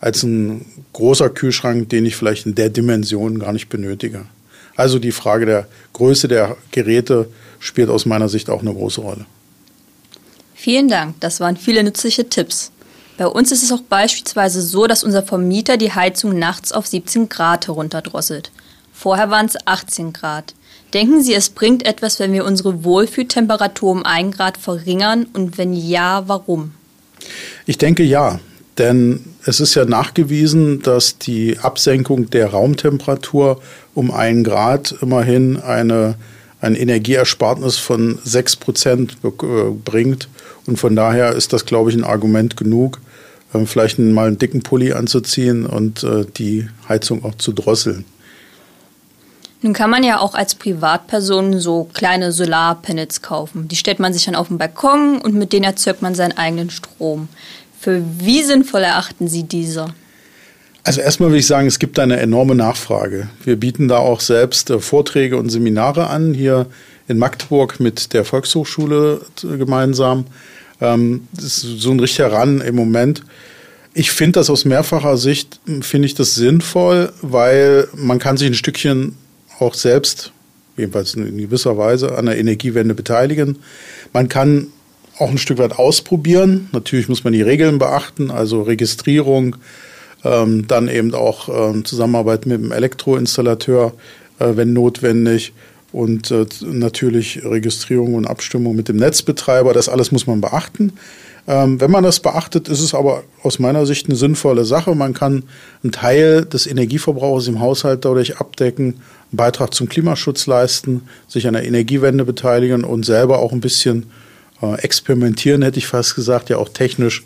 als 0.00 0.22
ein 0.22 0.64
großer 0.94 1.28
Kühlschrank, 1.28 1.90
den 1.90 2.06
ich 2.06 2.16
vielleicht 2.16 2.46
in 2.46 2.54
der 2.54 2.70
Dimension 2.70 3.40
gar 3.40 3.52
nicht 3.52 3.68
benötige. 3.68 4.24
Also 4.74 4.98
die 4.98 5.12
Frage 5.12 5.44
der 5.44 5.68
Größe 5.92 6.28
der 6.28 6.56
Geräte 6.70 7.28
spielt 7.58 7.90
aus 7.90 8.06
meiner 8.06 8.30
Sicht 8.30 8.48
auch 8.48 8.62
eine 8.62 8.72
große 8.72 9.02
Rolle. 9.02 9.26
Vielen 10.54 10.88
Dank, 10.88 11.20
das 11.20 11.40
waren 11.40 11.58
viele 11.58 11.84
nützliche 11.84 12.30
Tipps. 12.30 12.72
Bei 13.18 13.26
uns 13.26 13.52
ist 13.52 13.62
es 13.62 13.70
auch 13.70 13.82
beispielsweise 13.82 14.62
so, 14.62 14.86
dass 14.86 15.04
unser 15.04 15.22
Vermieter 15.22 15.76
die 15.76 15.92
Heizung 15.92 16.38
nachts 16.38 16.72
auf 16.72 16.86
17 16.86 17.28
Grad 17.28 17.66
herunterdrosselt. 17.66 18.50
Vorher 18.94 19.28
waren 19.28 19.44
es 19.44 19.58
18 19.66 20.14
Grad. 20.14 20.54
Denken 20.94 21.22
Sie, 21.22 21.34
es 21.34 21.48
bringt 21.48 21.86
etwas, 21.86 22.20
wenn 22.20 22.32
wir 22.32 22.44
unsere 22.44 22.84
Wohlfühltemperatur 22.84 23.90
um 23.90 24.04
ein 24.04 24.30
Grad 24.30 24.58
verringern? 24.58 25.26
Und 25.32 25.56
wenn 25.56 25.72
ja, 25.72 26.24
warum? 26.26 26.72
Ich 27.66 27.78
denke 27.78 28.02
ja. 28.02 28.40
Denn 28.78 29.20
es 29.44 29.60
ist 29.60 29.74
ja 29.74 29.84
nachgewiesen, 29.84 30.82
dass 30.82 31.18
die 31.18 31.58
Absenkung 31.58 32.30
der 32.30 32.48
Raumtemperatur 32.48 33.60
um 33.94 34.10
einen 34.10 34.44
Grad 34.44 34.94
immerhin 35.02 35.58
eine, 35.58 36.14
ein 36.60 36.74
Energieerspartnis 36.74 37.76
von 37.76 38.18
6 38.24 38.56
Prozent 38.56 39.16
äh, 39.22 39.28
bringt. 39.84 40.28
Und 40.66 40.78
von 40.78 40.96
daher 40.96 41.32
ist 41.32 41.52
das, 41.52 41.66
glaube 41.66 41.90
ich, 41.90 41.96
ein 41.96 42.04
Argument 42.04 42.56
genug, 42.56 43.00
äh, 43.52 43.66
vielleicht 43.66 43.98
mal 43.98 44.28
einen 44.28 44.38
dicken 44.38 44.62
Pulli 44.62 44.92
anzuziehen 44.92 45.66
und 45.66 46.02
äh, 46.02 46.24
die 46.36 46.68
Heizung 46.88 47.24
auch 47.24 47.34
zu 47.34 47.52
drosseln. 47.52 48.06
Nun 49.62 49.74
kann 49.74 49.90
man 49.90 50.02
ja 50.02 50.18
auch 50.18 50.34
als 50.34 50.56
Privatperson 50.56 51.60
so 51.60 51.88
kleine 51.94 52.32
Solarpanels 52.32 53.22
kaufen. 53.22 53.68
Die 53.68 53.76
stellt 53.76 54.00
man 54.00 54.12
sich 54.12 54.24
dann 54.24 54.34
auf 54.34 54.48
den 54.48 54.58
Balkon 54.58 55.18
und 55.18 55.34
mit 55.34 55.52
denen 55.52 55.64
erzeugt 55.64 56.02
man 56.02 56.16
seinen 56.16 56.36
eigenen 56.36 56.70
Strom. 56.70 57.28
Für 57.80 58.02
wie 58.18 58.42
sinnvoll 58.42 58.82
erachten 58.82 59.28
Sie 59.28 59.44
diese? 59.44 59.94
Also 60.84 61.00
erstmal 61.00 61.28
würde 61.30 61.38
ich 61.38 61.46
sagen, 61.46 61.68
es 61.68 61.78
gibt 61.78 61.98
eine 62.00 62.18
enorme 62.18 62.56
Nachfrage. 62.56 63.28
Wir 63.44 63.54
bieten 63.54 63.86
da 63.86 63.98
auch 63.98 64.20
selbst 64.20 64.68
äh, 64.70 64.80
Vorträge 64.80 65.36
und 65.36 65.48
Seminare 65.48 66.08
an, 66.08 66.34
hier 66.34 66.66
in 67.06 67.18
Magdeburg 67.18 67.78
mit 67.78 68.12
der 68.14 68.24
Volkshochschule 68.24 69.20
gemeinsam. 69.42 70.26
Ähm, 70.80 71.28
das 71.32 71.44
ist 71.44 71.80
so 71.80 71.92
ein 71.92 72.00
richtiger 72.00 72.32
Ran 72.32 72.60
im 72.60 72.74
Moment. 72.74 73.22
Ich 73.94 74.10
finde 74.10 74.40
das 74.40 74.50
aus 74.50 74.64
mehrfacher 74.64 75.16
Sicht, 75.16 75.60
finde 75.82 76.06
ich 76.06 76.14
das 76.14 76.34
sinnvoll, 76.34 77.12
weil 77.20 77.86
man 77.94 78.18
kann 78.18 78.36
sich 78.36 78.48
ein 78.48 78.54
Stückchen 78.54 79.16
auch 79.58 79.74
selbst, 79.74 80.32
jedenfalls 80.76 81.14
in 81.14 81.38
gewisser 81.38 81.76
Weise, 81.76 82.16
an 82.16 82.26
der 82.26 82.38
Energiewende 82.38 82.94
beteiligen. 82.94 83.58
Man 84.12 84.28
kann 84.28 84.68
auch 85.18 85.30
ein 85.30 85.38
Stück 85.38 85.58
weit 85.58 85.72
ausprobieren. 85.72 86.68
Natürlich 86.72 87.08
muss 87.08 87.24
man 87.24 87.32
die 87.32 87.42
Regeln 87.42 87.78
beachten, 87.78 88.30
also 88.30 88.62
Registrierung, 88.62 89.56
ähm, 90.24 90.66
dann 90.66 90.88
eben 90.88 91.14
auch 91.14 91.48
ähm, 91.48 91.84
Zusammenarbeit 91.84 92.46
mit 92.46 92.60
dem 92.60 92.72
Elektroinstallateur, 92.72 93.92
äh, 94.38 94.56
wenn 94.56 94.72
notwendig. 94.72 95.52
Und 95.92 96.30
äh, 96.30 96.46
natürlich 96.62 97.44
Registrierung 97.44 98.14
und 98.14 98.26
Abstimmung 98.26 98.74
mit 98.74 98.88
dem 98.88 98.96
Netzbetreiber. 98.96 99.74
Das 99.74 99.88
alles 99.88 100.10
muss 100.10 100.26
man 100.26 100.40
beachten. 100.40 100.94
Ähm, 101.46 101.80
wenn 101.80 101.90
man 101.90 102.04
das 102.04 102.20
beachtet, 102.20 102.68
ist 102.68 102.80
es 102.80 102.94
aber 102.94 103.24
aus 103.42 103.58
meiner 103.58 103.84
Sicht 103.84 104.06
eine 104.06 104.16
sinnvolle 104.16 104.64
Sache. 104.64 104.94
Man 104.94 105.12
kann 105.12 105.42
einen 105.82 105.92
Teil 105.92 106.44
des 106.44 106.66
Energieverbrauchs 106.66 107.48
im 107.48 107.60
Haushalt 107.60 108.04
dadurch 108.04 108.38
abdecken, 108.38 108.84
einen 108.84 109.36
Beitrag 109.36 109.74
zum 109.74 109.88
Klimaschutz 109.88 110.46
leisten, 110.46 111.02
sich 111.26 111.48
an 111.48 111.54
der 111.54 111.64
Energiewende 111.64 112.24
beteiligen 112.24 112.84
und 112.84 113.04
selber 113.04 113.40
auch 113.40 113.52
ein 113.52 113.60
bisschen 113.60 114.06
äh, 114.62 114.76
experimentieren, 114.82 115.62
hätte 115.62 115.78
ich 115.78 115.88
fast 115.88 116.14
gesagt, 116.14 116.48
ja 116.48 116.58
auch 116.58 116.68
technisch 116.68 117.24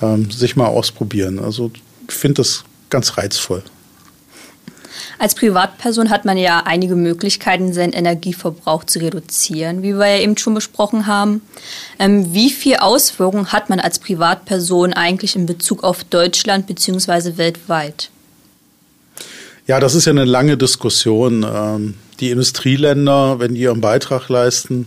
ähm, 0.00 0.30
sich 0.30 0.54
mal 0.54 0.66
ausprobieren. 0.66 1.40
Also 1.40 1.72
ich 2.08 2.14
finde 2.14 2.34
das 2.42 2.64
ganz 2.88 3.18
reizvoll. 3.18 3.62
Als 5.18 5.34
Privatperson 5.34 6.10
hat 6.10 6.24
man 6.24 6.36
ja 6.36 6.62
einige 6.64 6.94
Möglichkeiten, 6.94 7.72
seinen 7.72 7.92
Energieverbrauch 7.92 8.84
zu 8.84 8.98
reduzieren, 8.98 9.82
wie 9.82 9.94
wir 9.94 10.06
ja 10.06 10.18
eben 10.20 10.36
schon 10.36 10.54
besprochen 10.54 11.06
haben. 11.06 11.40
Ähm, 11.98 12.34
wie 12.34 12.50
viel 12.50 12.76
Auswirkungen 12.76 13.52
hat 13.52 13.70
man 13.70 13.80
als 13.80 13.98
Privatperson 13.98 14.92
eigentlich 14.92 15.36
in 15.36 15.46
Bezug 15.46 15.84
auf 15.84 16.04
Deutschland 16.04 16.66
bzw. 16.66 17.36
weltweit? 17.36 18.10
Ja, 19.66 19.80
das 19.80 19.94
ist 19.94 20.04
ja 20.04 20.12
eine 20.12 20.24
lange 20.24 20.56
Diskussion. 20.56 21.44
Ähm, 21.48 21.94
die 22.20 22.30
Industrieländer, 22.30 23.38
wenn 23.40 23.54
die 23.54 23.62
ihren 23.62 23.80
Beitrag 23.80 24.28
leisten, 24.28 24.86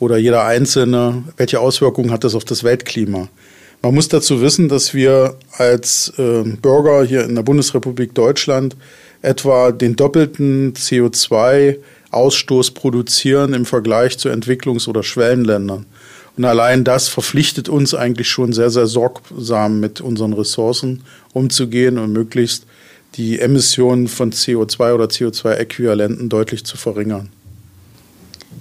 oder 0.00 0.16
jeder 0.16 0.44
Einzelne, 0.46 1.24
welche 1.36 1.60
Auswirkungen 1.60 2.10
hat 2.10 2.24
das 2.24 2.34
auf 2.34 2.44
das 2.44 2.64
Weltklima? 2.64 3.28
Man 3.82 3.94
muss 3.94 4.08
dazu 4.08 4.42
wissen, 4.42 4.68
dass 4.68 4.92
wir 4.92 5.36
als 5.56 6.12
äh, 6.18 6.42
Bürger 6.42 7.02
hier 7.04 7.24
in 7.24 7.34
der 7.34 7.42
Bundesrepublik 7.42 8.14
Deutschland 8.14 8.76
etwa 9.22 9.72
den 9.72 9.96
doppelten 9.96 10.74
CO2-Ausstoß 10.74 12.74
produzieren 12.74 13.54
im 13.54 13.64
Vergleich 13.64 14.18
zu 14.18 14.28
Entwicklungs- 14.28 14.86
oder 14.86 15.02
Schwellenländern. 15.02 15.86
Und 16.36 16.44
allein 16.44 16.84
das 16.84 17.08
verpflichtet 17.08 17.70
uns 17.70 17.94
eigentlich 17.94 18.28
schon 18.28 18.52
sehr, 18.52 18.70
sehr 18.70 18.86
sorgsam 18.86 19.80
mit 19.80 20.00
unseren 20.00 20.34
Ressourcen 20.34 21.02
umzugehen 21.32 21.98
und 21.98 22.12
möglichst 22.12 22.66
die 23.16 23.40
Emissionen 23.40 24.08
von 24.08 24.32
CO2 24.32 24.94
oder 24.94 25.06
CO2-Äquivalenten 25.06 26.28
deutlich 26.28 26.64
zu 26.64 26.76
verringern. 26.76 27.30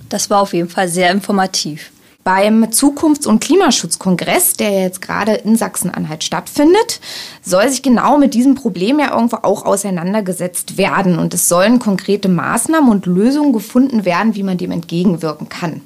Das 0.07 0.29
war 0.29 0.41
auf 0.41 0.53
jeden 0.53 0.69
Fall 0.69 0.87
sehr 0.87 1.11
informativ. 1.11 1.91
Beim 2.23 2.71
Zukunfts- 2.71 3.25
und 3.25 3.39
Klimaschutzkongress, 3.39 4.53
der 4.53 4.83
jetzt 4.83 5.01
gerade 5.01 5.35
in 5.35 5.55
Sachsen-Anhalt 5.55 6.23
stattfindet, 6.23 6.99
soll 7.41 7.69
sich 7.69 7.81
genau 7.81 8.17
mit 8.17 8.33
diesem 8.33 8.55
Problem 8.55 8.99
ja 8.99 9.13
irgendwo 9.13 9.37
auch 9.37 9.65
auseinandergesetzt 9.65 10.77
werden. 10.77 11.17
Und 11.17 11.33
es 11.33 11.47
sollen 11.47 11.79
konkrete 11.79 12.27
Maßnahmen 12.27 12.91
und 12.91 13.05
Lösungen 13.05 13.53
gefunden 13.53 14.05
werden, 14.05 14.35
wie 14.35 14.43
man 14.43 14.57
dem 14.57 14.71
entgegenwirken 14.71 15.49
kann. 15.49 15.81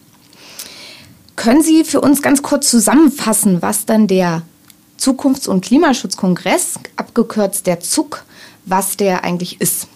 Können 1.36 1.62
Sie 1.62 1.84
für 1.84 2.02
uns 2.02 2.22
ganz 2.22 2.42
kurz 2.42 2.70
zusammenfassen, 2.70 3.62
was 3.62 3.86
dann 3.86 4.08
der 4.08 4.42
Zukunfts- 4.98 5.48
und 5.48 5.64
Klimaschutzkongress, 5.64 6.80
abgekürzt 6.96 7.68
der 7.68 7.80
ZUK, 7.80 8.24
was 8.66 8.98
der 8.98 9.24
eigentlich 9.24 9.62
ist? 9.62 9.88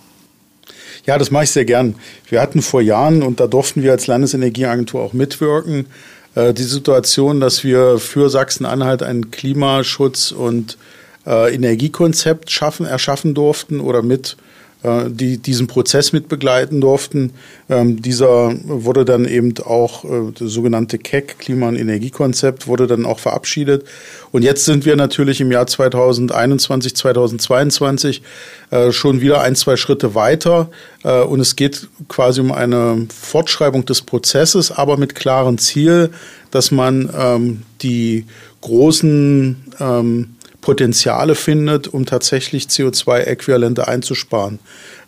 Ja, 1.05 1.17
das 1.17 1.31
mache 1.31 1.45
ich 1.45 1.51
sehr 1.51 1.65
gern. 1.65 1.95
Wir 2.29 2.41
hatten 2.41 2.61
vor 2.61 2.81
Jahren, 2.81 3.23
und 3.23 3.39
da 3.39 3.47
durften 3.47 3.81
wir 3.81 3.91
als 3.91 4.07
Landesenergieagentur 4.07 5.01
auch 5.01 5.13
mitwirken, 5.13 5.87
die 6.53 6.63
Situation, 6.63 7.39
dass 7.39 7.63
wir 7.63 7.99
für 7.99 8.29
Sachsen-Anhalt 8.29 9.03
ein 9.03 9.31
Klimaschutz- 9.31 10.31
und 10.31 10.77
äh, 11.25 11.53
Energiekonzept 11.53 12.51
schaffen, 12.51 12.85
erschaffen 12.85 13.33
durften 13.33 13.79
oder 13.79 14.01
mit 14.01 14.37
äh, 14.39 14.46
die 14.83 15.37
diesen 15.39 15.67
Prozess 15.67 16.13
mit 16.13 16.29
begleiten 16.29 16.81
durften. 16.81 17.31
Ähm, 17.69 18.01
dieser 18.01 18.53
wurde 18.63 19.05
dann 19.05 19.25
eben 19.25 19.53
auch, 19.65 20.05
äh, 20.05 20.31
das 20.37 20.51
sogenannte 20.51 20.97
KEC, 20.97 21.39
Klima- 21.39 21.69
und 21.69 21.75
Energiekonzept, 21.75 22.67
wurde 22.67 22.87
dann 22.87 23.05
auch 23.05 23.19
verabschiedet. 23.19 23.85
Und 24.31 24.43
jetzt 24.43 24.65
sind 24.65 24.85
wir 24.85 24.95
natürlich 24.95 25.41
im 25.41 25.51
Jahr 25.51 25.67
2021, 25.67 26.95
2022 26.95 28.21
äh, 28.69 28.91
schon 28.91 29.19
wieder 29.19 29.41
ein, 29.41 29.55
zwei 29.55 29.77
Schritte 29.77 30.15
weiter. 30.15 30.69
Äh, 31.03 31.21
und 31.21 31.39
es 31.39 31.55
geht 31.55 31.87
quasi 32.07 32.39
um 32.39 32.51
eine 32.51 33.07
Fortschreibung 33.09 33.85
des 33.85 34.01
Prozesses, 34.03 34.71
aber 34.71 34.97
mit 34.97 35.15
klarem 35.15 35.57
Ziel, 35.57 36.11
dass 36.51 36.71
man 36.71 37.09
ähm, 37.17 37.63
die 37.81 38.25
großen 38.61 39.55
ähm, 39.79 40.35
Potenziale 40.67 41.35
findet, 41.35 41.87
um 41.87 42.05
tatsächlich 42.05 42.65
CO2-Äquivalente 42.65 43.87
einzusparen. 43.87 44.59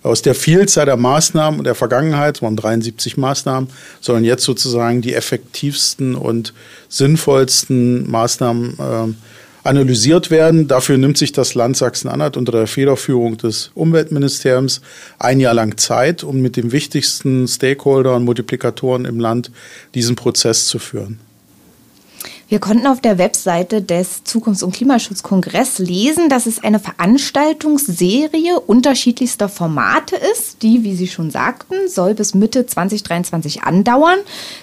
Aus 0.03 0.21
der 0.21 0.33
Vielzahl 0.33 0.85
der 0.85 0.95
Maßnahmen 0.95 1.65
der 1.65 1.75
Vergangenheit, 1.75 2.37
es 2.37 2.41
waren 2.41 2.55
73 2.55 3.17
Maßnahmen, 3.17 3.69
sollen 3.99 4.23
jetzt 4.23 4.45
sozusagen 4.45 5.01
die 5.01 5.13
effektivsten 5.13 6.15
und 6.15 6.53
sinnvollsten 6.87 8.09
Maßnahmen 8.09 8.77
äh, 8.79 9.67
analysiert 9.67 10.31
werden. 10.31 10.69
Dafür 10.69 10.97
nimmt 10.97 11.17
sich 11.17 11.33
das 11.33 11.55
Land 11.55 11.75
Sachsen-Anhalt 11.75 12.37
unter 12.37 12.53
der 12.53 12.65
Federführung 12.67 13.35
des 13.35 13.71
Umweltministeriums 13.75 14.79
ein 15.17 15.41
Jahr 15.41 15.55
lang 15.55 15.77
Zeit, 15.77 16.23
um 16.23 16.39
mit 16.39 16.55
den 16.55 16.71
wichtigsten 16.71 17.49
Stakeholdern, 17.49 18.23
Multiplikatoren 18.23 19.03
im 19.03 19.19
Land 19.19 19.51
diesen 19.93 20.15
Prozess 20.15 20.67
zu 20.67 20.79
führen. 20.79 21.19
Wir 22.49 22.57
konnten 22.57 22.87
auf 22.87 22.99
der 22.99 23.19
Webseite 23.19 23.83
des 23.83 24.23
Zukunfts- 24.23 24.63
und 24.63 24.73
Klimaschutzkongress 24.73 25.77
lesen, 25.77 26.29
dass 26.29 26.47
es 26.47 26.63
eine 26.63 26.79
Veranstaltungsserie 26.79 28.59
unterschiedlichster 28.59 29.49
Formate 29.49 30.15
ist. 30.15 30.63
Die, 30.63 30.83
wie 30.83 30.95
Sie 30.95 31.07
schon 31.07 31.29
sagten, 31.29 31.87
soll 31.87 32.15
bis 32.15 32.33
Mitte 32.33 32.65
2023 32.65 33.61
andauern. 33.61 34.17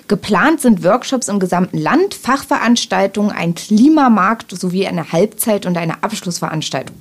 Geplant 0.09 0.62
sind 0.62 0.83
Workshops 0.83 1.28
im 1.28 1.38
gesamten 1.38 1.78
Land, 1.78 2.14
Fachveranstaltungen, 2.14 3.31
ein 3.31 3.55
Klimamarkt 3.55 4.50
sowie 4.59 4.88
eine 4.88 5.12
Halbzeit- 5.12 5.64
und 5.64 5.78
eine 5.78 6.02
Abschlussveranstaltung. 6.02 6.96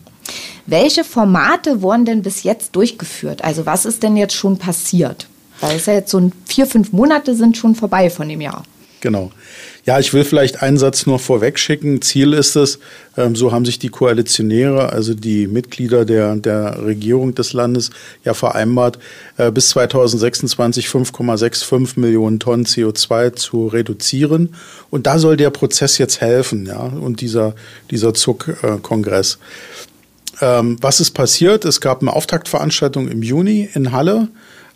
Welche 0.67 1.03
Formate 1.03 1.81
wurden 1.81 2.05
denn 2.05 2.21
bis 2.21 2.43
jetzt 2.43 2.75
durchgeführt? 2.75 3.43
Also 3.43 3.65
was 3.65 3.87
ist 3.87 4.03
denn 4.03 4.17
jetzt 4.17 4.35
schon 4.35 4.59
passiert? 4.59 5.27
Weil 5.61 5.77
es 5.77 5.87
ja 5.87 5.93
jetzt 5.93 6.11
so 6.11 6.31
vier, 6.45 6.67
fünf 6.67 6.91
Monate 6.93 7.33
sind 7.33 7.57
schon 7.57 7.73
vorbei 7.73 8.11
von 8.11 8.29
dem 8.29 8.41
Jahr. 8.41 8.63
Genau. 9.01 9.31
Ja, 9.85 9.99
ich 9.99 10.13
will 10.15 10.23
vielleicht 10.23 10.63
einen 10.63 10.79
Satz 10.79 11.05
nur 11.05 11.19
vorweg 11.19 11.59
schicken. 11.59 12.01
Ziel 12.01 12.33
ist 12.33 12.55
es, 12.55 12.79
ähm, 13.17 13.35
so 13.35 13.51
haben 13.51 13.65
sich 13.65 13.77
die 13.77 13.89
Koalitionäre, 13.89 14.91
also 14.91 15.13
die 15.13 15.45
Mitglieder 15.45 16.05
der, 16.05 16.35
der 16.37 16.83
Regierung 16.83 17.35
des 17.35 17.53
Landes, 17.53 17.91
ja 18.23 18.33
vereinbart, 18.33 18.97
äh, 19.37 19.51
bis 19.51 19.69
2026 19.69 20.87
5,65 20.87 21.99
Millionen 21.99 22.39
Tonnen 22.39 22.65
CO2 22.65 23.35
zu 23.35 23.67
reduzieren. 23.67 24.55
Und 24.89 25.05
da 25.05 25.19
soll 25.19 25.37
der 25.37 25.51
Prozess 25.51 25.99
jetzt 25.99 26.19
helfen, 26.19 26.65
ja, 26.65 26.79
und 26.79 27.21
dieser, 27.21 27.53
dieser 27.91 28.15
Zug-Kongress. 28.15 29.37
Ähm, 30.41 30.77
was 30.81 30.99
ist 30.99 31.11
passiert? 31.11 31.63
Es 31.63 31.79
gab 31.79 32.01
eine 32.01 32.11
Auftaktveranstaltung 32.11 33.07
im 33.07 33.21
Juni 33.21 33.69
in 33.75 33.91
Halle, 33.91 34.29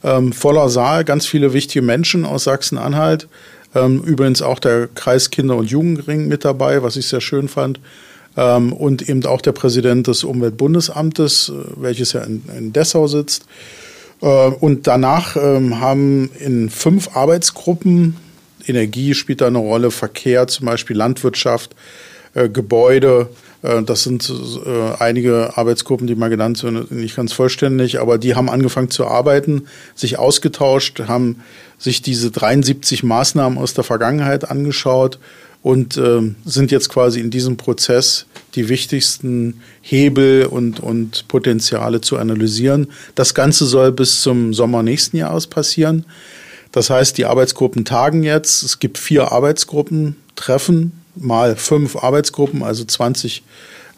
ähm, 0.04 0.34
voller 0.34 0.70
Saal, 0.70 1.04
ganz 1.04 1.26
viele 1.26 1.52
wichtige 1.54 1.84
Menschen 1.84 2.26
aus 2.26 2.44
Sachsen-Anhalt. 2.44 3.28
Ähm, 3.76 4.02
übrigens 4.02 4.42
auch 4.42 4.60
der 4.60 4.88
Kreis 4.88 5.30
Kinder- 5.30 5.56
und 5.56 5.70
Jugendring 5.70 6.28
mit 6.28 6.44
dabei, 6.46 6.82
was 6.82 6.96
ich 6.96 7.08
sehr 7.08 7.22
schön 7.22 7.48
fand. 7.48 7.80
Ähm, 8.38 8.74
und 8.74 9.08
eben 9.08 9.26
auch 9.26 9.42
der 9.42 9.52
Präsident 9.52 10.08
des 10.08 10.24
Umweltbundesamtes, 10.24 11.50
äh, 11.50 11.54
welches 11.76 12.14
ja 12.14 12.22
in, 12.22 12.44
in 12.58 12.74
Dessau 12.74 13.08
sitzt. 13.08 13.46
Äh, 14.22 14.26
und 14.26 14.88
danach 14.88 15.36
ähm, 15.36 15.80
haben 15.80 16.32
in 16.40 16.70
fünf 16.70 17.16
Arbeitsgruppen, 17.16 18.18
Energie 18.68 19.14
spielt 19.14 19.42
da 19.42 19.48
eine 19.48 19.58
Rolle, 19.58 19.92
Verkehr 19.92 20.48
zum 20.48 20.66
Beispiel, 20.66 20.96
Landwirtschaft, 20.96 21.76
äh, 22.34 22.50
Gebäude, 22.50 23.30
äh, 23.62 23.84
das 23.84 24.04
sind 24.04 24.32
äh, 24.66 24.94
einige 25.00 25.58
Arbeitsgruppen, 25.58 26.08
die 26.08 26.16
mal 26.16 26.30
genannt 26.30 26.58
sind, 26.58 26.92
nicht 26.92 27.16
ganz 27.16 27.34
vollständig, 27.34 28.00
aber 28.00 28.18
die 28.18 28.36
haben 28.36 28.50
angefangen 28.50 28.90
zu 28.90 29.08
arbeiten, 29.08 29.64
sich 29.96 30.20
ausgetauscht, 30.20 31.02
haben 31.08 31.42
sich 31.78 32.02
diese 32.02 32.32
73 32.32 33.04
Maßnahmen 33.04 33.58
aus 33.58 33.74
der 33.74 33.84
Vergangenheit 33.84 34.50
angeschaut 34.50 35.20
und 35.62 35.98
äh, 35.98 36.22
sind 36.46 36.72
jetzt 36.72 36.90
quasi 36.90 37.20
in 37.20 37.32
diesem 37.32 37.58
Prozess 37.58 38.26
die 38.56 38.70
wichtigsten 38.70 39.62
Hebel 39.82 40.46
und, 40.46 40.80
und 40.80 41.28
Potenziale 41.28 42.02
zu 42.02 42.18
analysieren. 42.18 42.88
Das 43.16 43.34
Ganze 43.34 43.66
soll 43.66 43.92
bis 43.92 44.22
zum 44.22 44.54
Sommer 44.54 44.84
nächsten 44.84 45.18
Jahres 45.18 45.48
passieren. 45.48 46.06
Das 46.72 46.90
heißt, 46.90 47.18
die 47.18 47.26
Arbeitsgruppen 47.26 47.84
tagen 47.84 48.24
jetzt. 48.24 48.64
Es 48.64 48.80
gibt 48.80 48.98
vier 48.98 49.32
Arbeitsgruppentreffen 49.32 50.94
mal 51.20 51.56
fünf 51.56 51.96
Arbeitsgruppen, 51.96 52.64
also 52.64 52.84
20 52.84 53.44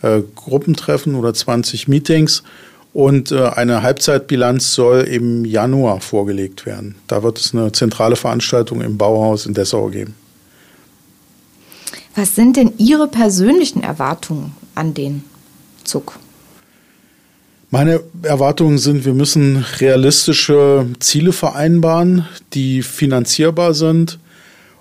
äh, 0.01 0.21
Gruppentreffen 0.35 1.15
oder 1.15 1.33
20 1.33 1.87
Meetings. 1.87 2.43
Und 2.93 3.31
äh, 3.31 3.47
eine 3.47 3.83
Halbzeitbilanz 3.83 4.73
soll 4.73 5.01
im 5.01 5.45
Januar 5.45 6.01
vorgelegt 6.01 6.65
werden. 6.65 6.95
Da 7.07 7.23
wird 7.23 7.39
es 7.39 7.53
eine 7.53 7.71
zentrale 7.71 8.17
Veranstaltung 8.17 8.81
im 8.81 8.97
Bauhaus 8.97 9.45
in 9.45 9.53
Dessau 9.53 9.87
geben. 9.87 10.15
Was 12.15 12.35
sind 12.35 12.57
denn 12.57 12.73
Ihre 12.77 13.07
persönlichen 13.07 13.83
Erwartungen 13.83 14.53
an 14.75 14.93
den 14.93 15.23
Zug? 15.85 16.19
Meine 17.69 18.01
Erwartungen 18.23 18.77
sind, 18.77 19.05
wir 19.05 19.13
müssen 19.13 19.63
realistische 19.79 20.87
Ziele 20.99 21.31
vereinbaren, 21.31 22.27
die 22.53 22.83
finanzierbar 22.83 23.73
sind 23.73 24.19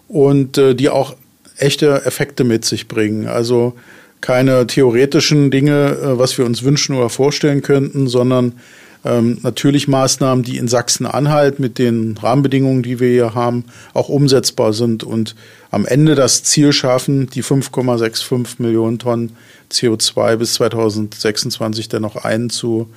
und 0.08 0.58
äh, 0.58 0.74
die 0.74 0.88
auch 0.88 1.14
echte 1.60 2.04
Effekte 2.04 2.44
mit 2.44 2.64
sich 2.64 2.88
bringen. 2.88 3.26
Also 3.26 3.74
keine 4.20 4.66
theoretischen 4.66 5.50
Dinge, 5.50 5.96
äh, 5.96 6.18
was 6.18 6.36
wir 6.38 6.44
uns 6.44 6.62
wünschen 6.62 6.96
oder 6.96 7.08
vorstellen 7.08 7.62
könnten, 7.62 8.08
sondern 8.08 8.54
ähm, 9.04 9.38
natürlich 9.42 9.88
Maßnahmen, 9.88 10.44
die 10.44 10.58
in 10.58 10.68
Sachsen-Anhalt 10.68 11.58
mit 11.58 11.78
den 11.78 12.18
Rahmenbedingungen, 12.18 12.82
die 12.82 13.00
wir 13.00 13.08
hier 13.08 13.34
haben, 13.34 13.64
auch 13.94 14.10
umsetzbar 14.10 14.74
sind 14.74 15.04
und 15.04 15.34
am 15.70 15.86
Ende 15.86 16.14
das 16.14 16.42
Ziel 16.42 16.72
schaffen, 16.72 17.28
die 17.30 17.42
5,65 17.42 18.56
Millionen 18.58 18.98
Tonnen 18.98 19.36
CO2 19.72 20.36
bis 20.36 20.54
2026 20.54 21.88
dennoch 21.88 22.16
einzu 22.16 22.88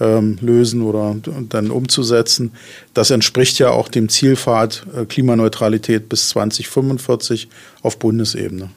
ähm, 0.00 0.38
lösen 0.40 0.82
oder 0.82 1.16
dann 1.48 1.70
umzusetzen. 1.70 2.52
Das 2.94 3.10
entspricht 3.10 3.58
ja 3.58 3.70
auch 3.70 3.88
dem 3.88 4.08
Zielpfad 4.08 4.86
äh, 4.94 5.04
Klimaneutralität 5.04 6.08
bis 6.08 6.28
2045 6.30 7.48
auf 7.82 7.98
Bundesebene. 7.98 8.70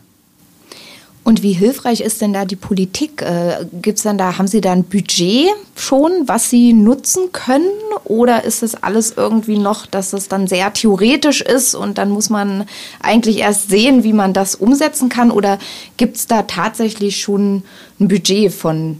Und 1.23 1.43
wie 1.43 1.53
hilfreich 1.53 2.01
ist 2.01 2.19
denn 2.21 2.33
da 2.33 2.45
die 2.45 2.55
Politik? 2.55 3.21
Äh, 3.21 3.65
gibt's 3.79 4.01
dann 4.01 4.17
da, 4.17 4.39
haben 4.39 4.47
Sie 4.47 4.59
da 4.59 4.71
ein 4.71 4.85
Budget 4.85 5.49
schon, 5.75 6.11
was 6.25 6.49
Sie 6.49 6.73
nutzen 6.73 7.31
können? 7.31 7.69
Oder 8.05 8.43
ist 8.43 8.63
das 8.63 8.81
alles 8.81 9.13
irgendwie 9.15 9.59
noch, 9.59 9.85
dass 9.85 10.13
es 10.13 10.29
dann 10.29 10.47
sehr 10.47 10.73
theoretisch 10.73 11.41
ist 11.41 11.75
und 11.75 11.99
dann 11.99 12.09
muss 12.09 12.31
man 12.31 12.65
eigentlich 13.01 13.37
erst 13.37 13.69
sehen, 13.69 14.03
wie 14.03 14.13
man 14.13 14.33
das 14.33 14.55
umsetzen 14.55 15.09
kann? 15.09 15.29
Oder 15.29 15.59
gibt 15.97 16.17
es 16.17 16.25
da 16.25 16.41
tatsächlich 16.41 17.21
schon 17.21 17.61
ein 17.99 18.07
Budget 18.07 18.51
von 18.51 18.97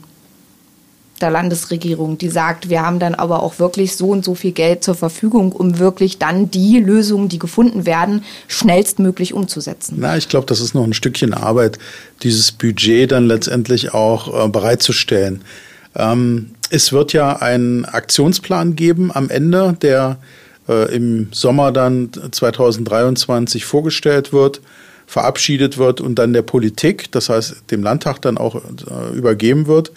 der 1.21 1.31
Landesregierung, 1.31 2.17
die 2.17 2.29
sagt, 2.29 2.69
wir 2.69 2.81
haben 2.81 2.99
dann 2.99 3.15
aber 3.15 3.43
auch 3.43 3.59
wirklich 3.59 3.95
so 3.95 4.09
und 4.09 4.25
so 4.25 4.35
viel 4.35 4.51
Geld 4.51 4.83
zur 4.83 4.95
Verfügung, 4.95 5.51
um 5.51 5.79
wirklich 5.79 6.17
dann 6.17 6.51
die 6.51 6.79
Lösungen, 6.79 7.29
die 7.29 7.39
gefunden 7.39 7.85
werden, 7.85 8.23
schnellstmöglich 8.47 9.33
umzusetzen. 9.33 9.97
Na, 9.99 10.17
ich 10.17 10.29
glaube, 10.29 10.45
das 10.45 10.59
ist 10.59 10.73
noch 10.73 10.83
ein 10.83 10.93
Stückchen 10.93 11.33
Arbeit, 11.33 11.77
dieses 12.23 12.51
Budget 12.51 13.11
dann 13.11 13.25
letztendlich 13.27 13.93
auch 13.93 14.45
äh, 14.45 14.49
bereitzustellen. 14.49 15.43
Ähm, 15.95 16.51
es 16.69 16.91
wird 16.91 17.13
ja 17.13 17.37
einen 17.37 17.85
Aktionsplan 17.85 18.75
geben 18.75 19.11
am 19.13 19.29
Ende, 19.29 19.77
der 19.81 20.17
äh, 20.67 20.95
im 20.95 21.27
Sommer 21.31 21.71
dann 21.71 22.09
2023 22.31 23.65
vorgestellt 23.65 24.33
wird 24.33 24.61
verabschiedet 25.11 25.77
wird 25.77 25.99
und 25.99 26.15
dann 26.15 26.31
der 26.31 26.41
Politik, 26.41 27.11
das 27.11 27.27
heißt 27.27 27.63
dem 27.69 27.83
Landtag 27.83 28.21
dann 28.21 28.37
auch 28.37 28.55
äh, 28.55 29.13
übergeben 29.13 29.67
wird. 29.67 29.91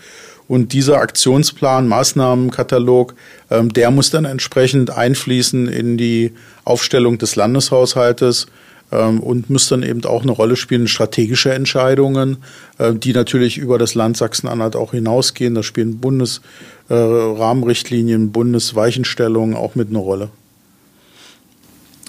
Und 0.46 0.72
dieser 0.72 0.98
Aktionsplan, 0.98 1.88
Maßnahmenkatalog, 1.88 3.14
ähm, 3.50 3.72
der 3.72 3.90
muss 3.90 4.10
dann 4.10 4.26
entsprechend 4.26 4.90
einfließen 4.90 5.68
in 5.68 5.96
die 5.96 6.32
Aufstellung 6.64 7.18
des 7.18 7.36
Landeshaushaltes 7.36 8.46
ähm, 8.92 9.20
und 9.20 9.48
muss 9.50 9.68
dann 9.68 9.82
eben 9.82 10.02
auch 10.04 10.22
eine 10.22 10.32
Rolle 10.32 10.56
spielen, 10.56 10.88
strategische 10.88 11.52
Entscheidungen, 11.54 12.38
äh, 12.78 12.94
die 12.94 13.12
natürlich 13.12 13.58
über 13.58 13.78
das 13.78 13.94
Land 13.94 14.18
Sachsen-Anhalt 14.18 14.76
auch 14.76 14.92
hinausgehen. 14.92 15.54
Da 15.54 15.62
spielen 15.62 15.98
Bundesrahmenrichtlinien, 15.98 18.24
äh, 18.24 18.28
Bundesweichenstellungen 18.28 19.56
auch 19.56 19.74
mit 19.74 19.88
eine 19.88 19.98
Rolle. 19.98 20.28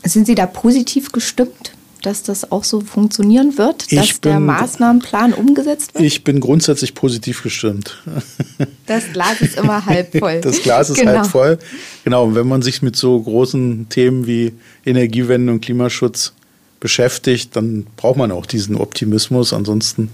Sind 0.04 0.28
Sie 0.28 0.36
da 0.36 0.46
positiv 0.46 1.12
gestimmt? 1.12 1.75
Dass 2.06 2.24
das 2.24 2.52
auch 2.52 2.64
so 2.64 2.82
funktionieren 2.82 3.58
wird, 3.58 3.92
dass 3.92 4.20
bin, 4.20 4.32
der 4.32 4.40
Maßnahmenplan 4.40 5.34
umgesetzt 5.34 5.94
wird? 5.94 6.04
Ich 6.04 6.24
bin 6.24 6.40
grundsätzlich 6.40 6.94
positiv 6.94 7.44
gestimmt. 7.44 8.02
Das 8.88 9.12
Glas 9.12 9.42
ist 9.42 9.58
immer 9.58 9.84
halb 9.86 10.16
voll. 10.16 10.42
Das 10.42 10.62
Glas 10.62 10.92
ist 10.92 11.00
genau. 11.00 11.14
halb 11.14 11.26
voll. 11.26 11.58
Genau, 12.04 12.26
und 12.26 12.36
wenn 12.36 12.48
man 12.48 12.62
sich 12.62 12.84
mit 12.84 12.96
so 12.96 13.20
großen 13.20 13.90
Themen 13.90 14.28
wie 14.28 14.54
Energiewende 14.86 15.52
und 15.52 15.62
Klimaschutz 15.62 16.34
beschäftigt, 16.80 17.56
dann 17.56 17.88
braucht 17.98 18.18
man 18.18 18.32
auch 18.32 18.46
diesen 18.46 18.76
Optimismus. 18.76 19.54
Ansonsten 19.54 20.12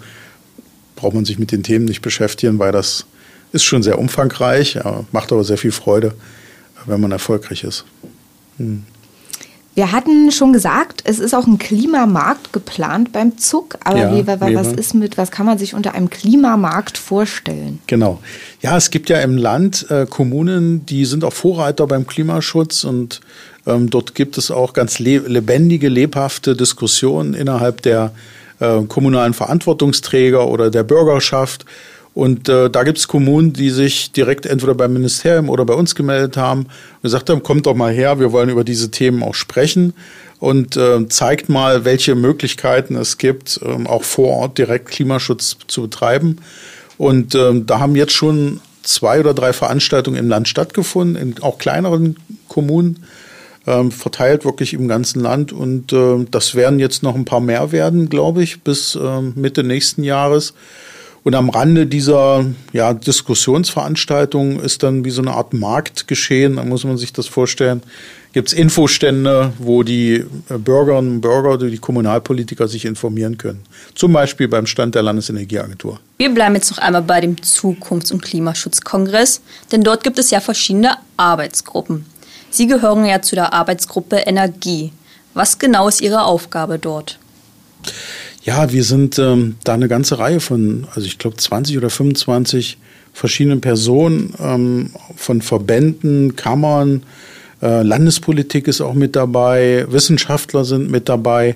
braucht 0.96 1.14
man 1.14 1.26
sich 1.26 1.38
mit 1.38 1.52
den 1.52 1.64
Themen 1.64 1.84
nicht 1.84 2.02
beschäftigen, 2.02 2.60
weil 2.60 2.72
das 2.72 3.06
ist 3.52 3.66
schon 3.66 3.84
sehr 3.84 4.00
umfangreich, 4.00 4.80
macht 5.12 5.34
aber 5.34 5.44
sehr 5.44 5.58
viel 5.58 5.74
Freude, 5.74 6.14
wenn 6.86 7.02
man 7.02 7.12
erfolgreich 7.12 7.66
ist. 7.66 7.84
Hm. 8.58 8.84
Wir 9.74 9.94
hatten 9.94 10.32
schon 10.32 10.52
gesagt, 10.52 11.02
es 11.06 11.20
ist 11.20 11.34
auch 11.34 11.48
ein 11.48 11.58
Klimamarkt 11.58 12.52
geplant 12.52 13.14
beim 13.14 13.38
Zug. 13.38 13.78
Aber 13.86 14.00
ja, 14.00 14.14
wie, 14.14 14.28
was 14.56 14.74
ist 14.74 14.94
mit, 14.94 15.18
was 15.18 15.32
kann 15.32 15.46
man 15.46 15.58
sich 15.58 15.74
unter 15.74 15.94
einem 15.96 16.10
Klimamarkt 16.10 16.98
vorstellen? 16.98 17.80
Genau. 17.88 18.20
Ja, 18.62 18.76
es 18.76 18.90
gibt 18.90 19.10
ja 19.10 19.22
im 19.22 19.38
Land 19.38 19.90
äh, 19.90 20.06
Kommunen, 20.10 20.86
die 20.86 21.06
sind 21.06 21.24
auch 21.24 21.32
Vorreiter 21.32 21.88
beim 21.88 22.06
Klimaschutz 22.06 22.84
und 22.84 23.22
ähm, 23.66 23.90
dort 23.90 24.14
gibt 24.14 24.38
es 24.38 24.52
auch 24.52 24.74
ganz 24.74 25.00
le 25.00 25.20
lebendige, 25.20 25.88
lebhafte 25.88 26.56
Diskussionen 26.56 27.34
innerhalb 27.34 27.82
der 27.82 28.12
äh, 28.60 28.82
kommunalen 28.84 29.34
Verantwortungsträger 29.34 30.48
oder 30.48 30.70
der 30.70 30.84
Bürgerschaft 30.84 31.66
und 32.14 32.50
äh, 32.50 32.70
da 32.70 32.84
gibt 32.84 32.98
es 32.98 33.08
Kommunen, 33.08 33.54
die 33.54 33.70
sich 33.70 34.12
direkt 34.12 34.46
entweder 34.46 34.76
beim 34.76 34.94
Ministerium 34.94 35.50
oder 35.50 35.66
bei 35.66 35.74
uns 35.74 35.96
gemeldet 35.96 36.36
haben 36.36 36.62
und 36.62 37.02
gesagt 37.04 37.30
haben, 37.30 37.42
kommt 37.42 37.66
doch 37.66 37.76
mal 37.76 37.94
her, 37.94 38.20
wir 38.20 38.32
wollen 38.32 38.50
über 38.50 38.66
diese 38.66 38.92
Themen 38.92 39.24
auch 39.24 39.36
sprechen 39.36 39.94
und 40.40 40.76
äh, 40.76 41.08
zeigt 41.08 41.48
mal, 41.48 41.86
welche 41.86 42.16
Möglichkeiten 42.16 42.96
es 42.96 43.18
gibt, 43.18 43.62
ähm, 43.64 43.88
auch 43.88 44.04
vor 44.04 44.38
Ort 44.38 44.58
direkt 44.58 44.88
Klimaschutz 44.90 45.58
zu 45.68 45.84
betreiben. 45.84 46.38
Und 46.98 47.34
ähm, 47.36 47.66
da 47.66 47.80
haben 47.80 47.96
jetzt 47.96 48.14
schon 48.14 48.60
zwei 48.84 49.20
oder 49.20 49.34
drei 49.34 49.54
Veranstaltungen 49.54 50.18
im 50.18 50.28
Land 50.28 50.48
stattgefunden, 50.48 51.16
in 51.16 51.42
auch 51.42 51.60
kleineren 51.60 52.18
Kommunen, 52.48 53.06
ähm, 53.68 53.92
verteilt 53.92 54.44
wirklich 54.44 54.74
im 54.74 54.88
ganzen 54.88 55.22
Land. 55.22 55.54
Und 55.54 55.94
äh, 55.94 56.26
das 56.30 56.56
werden 56.56 56.80
jetzt 56.80 57.04
noch 57.04 57.16
ein 57.16 57.26
paar 57.26 57.42
mehr 57.42 57.72
werden, 57.72 58.10
glaube 58.10 58.44
ich, 58.44 58.62
bis 58.62 58.96
äh, 58.96 59.22
Mitte 59.22 59.64
nächsten 59.64 60.04
Jahres. 60.04 60.54
Und 61.24 61.36
am 61.36 61.50
Rande 61.50 61.86
dieser 61.86 62.46
ja, 62.74 62.94
Diskussionsveranstaltung 62.94 64.60
ist 64.60 64.82
dann 64.82 65.06
wie 65.06 65.12
so 65.12 65.22
eine 65.22 65.32
Art 65.32 65.54
Markt 65.54 66.08
geschehen, 66.08 66.56
da 66.56 66.64
muss 66.64 66.84
man 66.84 66.98
sich 66.98 67.14
das 67.14 67.28
vorstellen. 67.28 67.84
Gibt 68.34 68.48
es 68.48 68.54
Infostände, 68.54 69.54
wo 69.60 69.84
die 69.84 70.26
äh, 70.50 70.58
Bürgerinnen 70.58 71.16
und 71.16 71.22
Bürger, 71.22 71.58
die 71.58 71.78
Kommunalpolitiker 71.78 72.68
sich 72.68 72.86
informieren 72.86 73.38
können. 73.38 73.64
Zum 73.94 74.14
Beispiel 74.14 74.48
beim 74.48 74.66
Stand 74.66 74.96
der 74.96 75.04
Landesenergieagentur. 75.04 76.00
Wir 76.18 76.34
bleiben 76.34 76.56
jetzt 76.56 76.72
noch 76.72 76.78
einmal 76.78 77.02
bei 77.02 77.22
dem 77.22 77.36
Zukunfts- 77.36 78.12
und 78.12 78.22
Klimaschutzkongress, 78.22 79.42
denn 79.72 79.84
dort 79.84 80.04
gibt 80.04 80.18
es 80.18 80.32
ja 80.32 80.40
verschiedene 80.40 80.96
Arbeitsgruppen. 81.18 82.06
Sie 82.50 82.68
gehören 82.68 83.06
ja 83.06 83.22
zu 83.22 83.36
der 83.36 83.54
Arbeitsgruppe 83.54 84.16
Energie. 84.16 84.92
Was 85.34 85.60
genau 85.60 85.88
ist 85.88 86.02
Ihre 86.02 86.24
Aufgabe 86.24 86.80
dort? 86.80 87.20
Ja, 88.44 88.72
wir 88.72 88.84
sind 88.84 89.20
ähm, 89.20 89.56
da 89.64 89.76
eine 89.76 89.88
ganze 89.88 90.18
Reihe 90.18 90.40
von, 90.40 90.88
also 90.96 91.06
ich 91.06 91.20
glaube 91.20 91.38
20 91.38 91.78
oder 91.78 91.92
25 91.92 92.80
verschiedenen 93.14 93.62
Personen 93.62 94.34
ähm, 94.40 94.90
von 95.16 95.44
Verbänden, 95.44 96.36
Kammern, 96.36 97.04
äh, 97.62 97.84
Landespolitik 97.84 98.68
ist 98.68 98.82
auch 98.82 98.96
mit 98.96 99.16
dabei, 99.16 99.86
Wissenschaftler 99.90 100.66
sind 100.66 100.90
mit 100.90 101.08
dabei. 101.08 101.56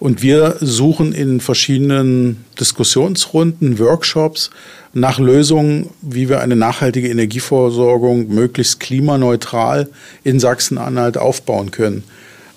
Und 0.00 0.22
wir 0.22 0.56
suchen 0.60 1.12
in 1.12 1.40
verschiedenen 1.40 2.44
Diskussionsrunden, 2.58 3.78
Workshops 3.78 4.50
nach 4.92 5.20
Lösungen, 5.20 5.90
wie 6.02 6.28
wir 6.28 6.40
eine 6.40 6.56
nachhaltige 6.56 7.08
Energieversorgung 7.08 8.28
möglichst 8.28 8.80
klimaneutral 8.80 9.88
in 10.24 10.40
Sachsen-Anhalt 10.40 11.16
aufbauen 11.16 11.70
können. 11.70 12.02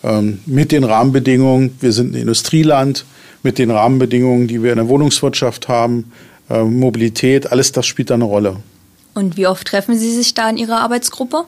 Ähm, 0.04 0.40
mit 0.48 0.72
den 0.72 0.84
Rahmenbedingungen, 0.84 1.76
wir 1.80 1.92
sind 1.92 2.14
ein 2.14 2.22
Industrieland, 2.22 3.06
mit 3.48 3.60
den 3.60 3.72
Rahmenbedingungen, 3.72 4.50
die 4.50 4.62
wir 4.62 4.74
in 4.74 4.78
der 4.78 4.90
Wohnungswirtschaft 4.90 5.70
haben, 5.70 6.12
äh, 6.50 6.64
Mobilität, 6.64 7.50
alles 7.50 7.72
das 7.72 7.86
spielt 7.86 8.10
da 8.10 8.16
eine 8.16 8.26
Rolle. 8.26 8.58
Und 9.14 9.38
wie 9.38 9.48
oft 9.48 9.66
treffen 9.66 9.98
Sie 9.98 10.14
sich 10.14 10.34
da 10.34 10.50
in 10.50 10.58
Ihrer 10.58 10.82
Arbeitsgruppe? 10.82 11.46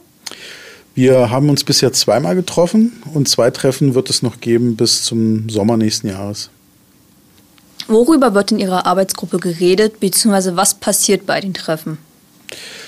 Wir 0.95 1.29
haben 1.29 1.49
uns 1.49 1.65
bisher 1.65 1.91
zweimal 1.91 2.35
getroffen 2.35 3.03
und 3.13 3.27
zwei 3.27 3.51
Treffen 3.51 3.95
wird 3.95 4.09
es 4.09 4.21
noch 4.21 4.39
geben 4.39 4.77
bis 4.77 5.03
zum 5.03 5.49
Sommer 5.49 5.75
nächsten 5.75 6.07
Jahres. 6.07 6.49
Worüber 7.89 8.33
wird 8.33 8.53
in 8.53 8.59
Ihrer 8.59 8.85
Arbeitsgruppe 8.85 9.39
geredet, 9.39 9.99
beziehungsweise 9.99 10.55
was 10.55 10.75
passiert 10.75 11.25
bei 11.25 11.41
den 11.41 11.53
Treffen? 11.53 11.97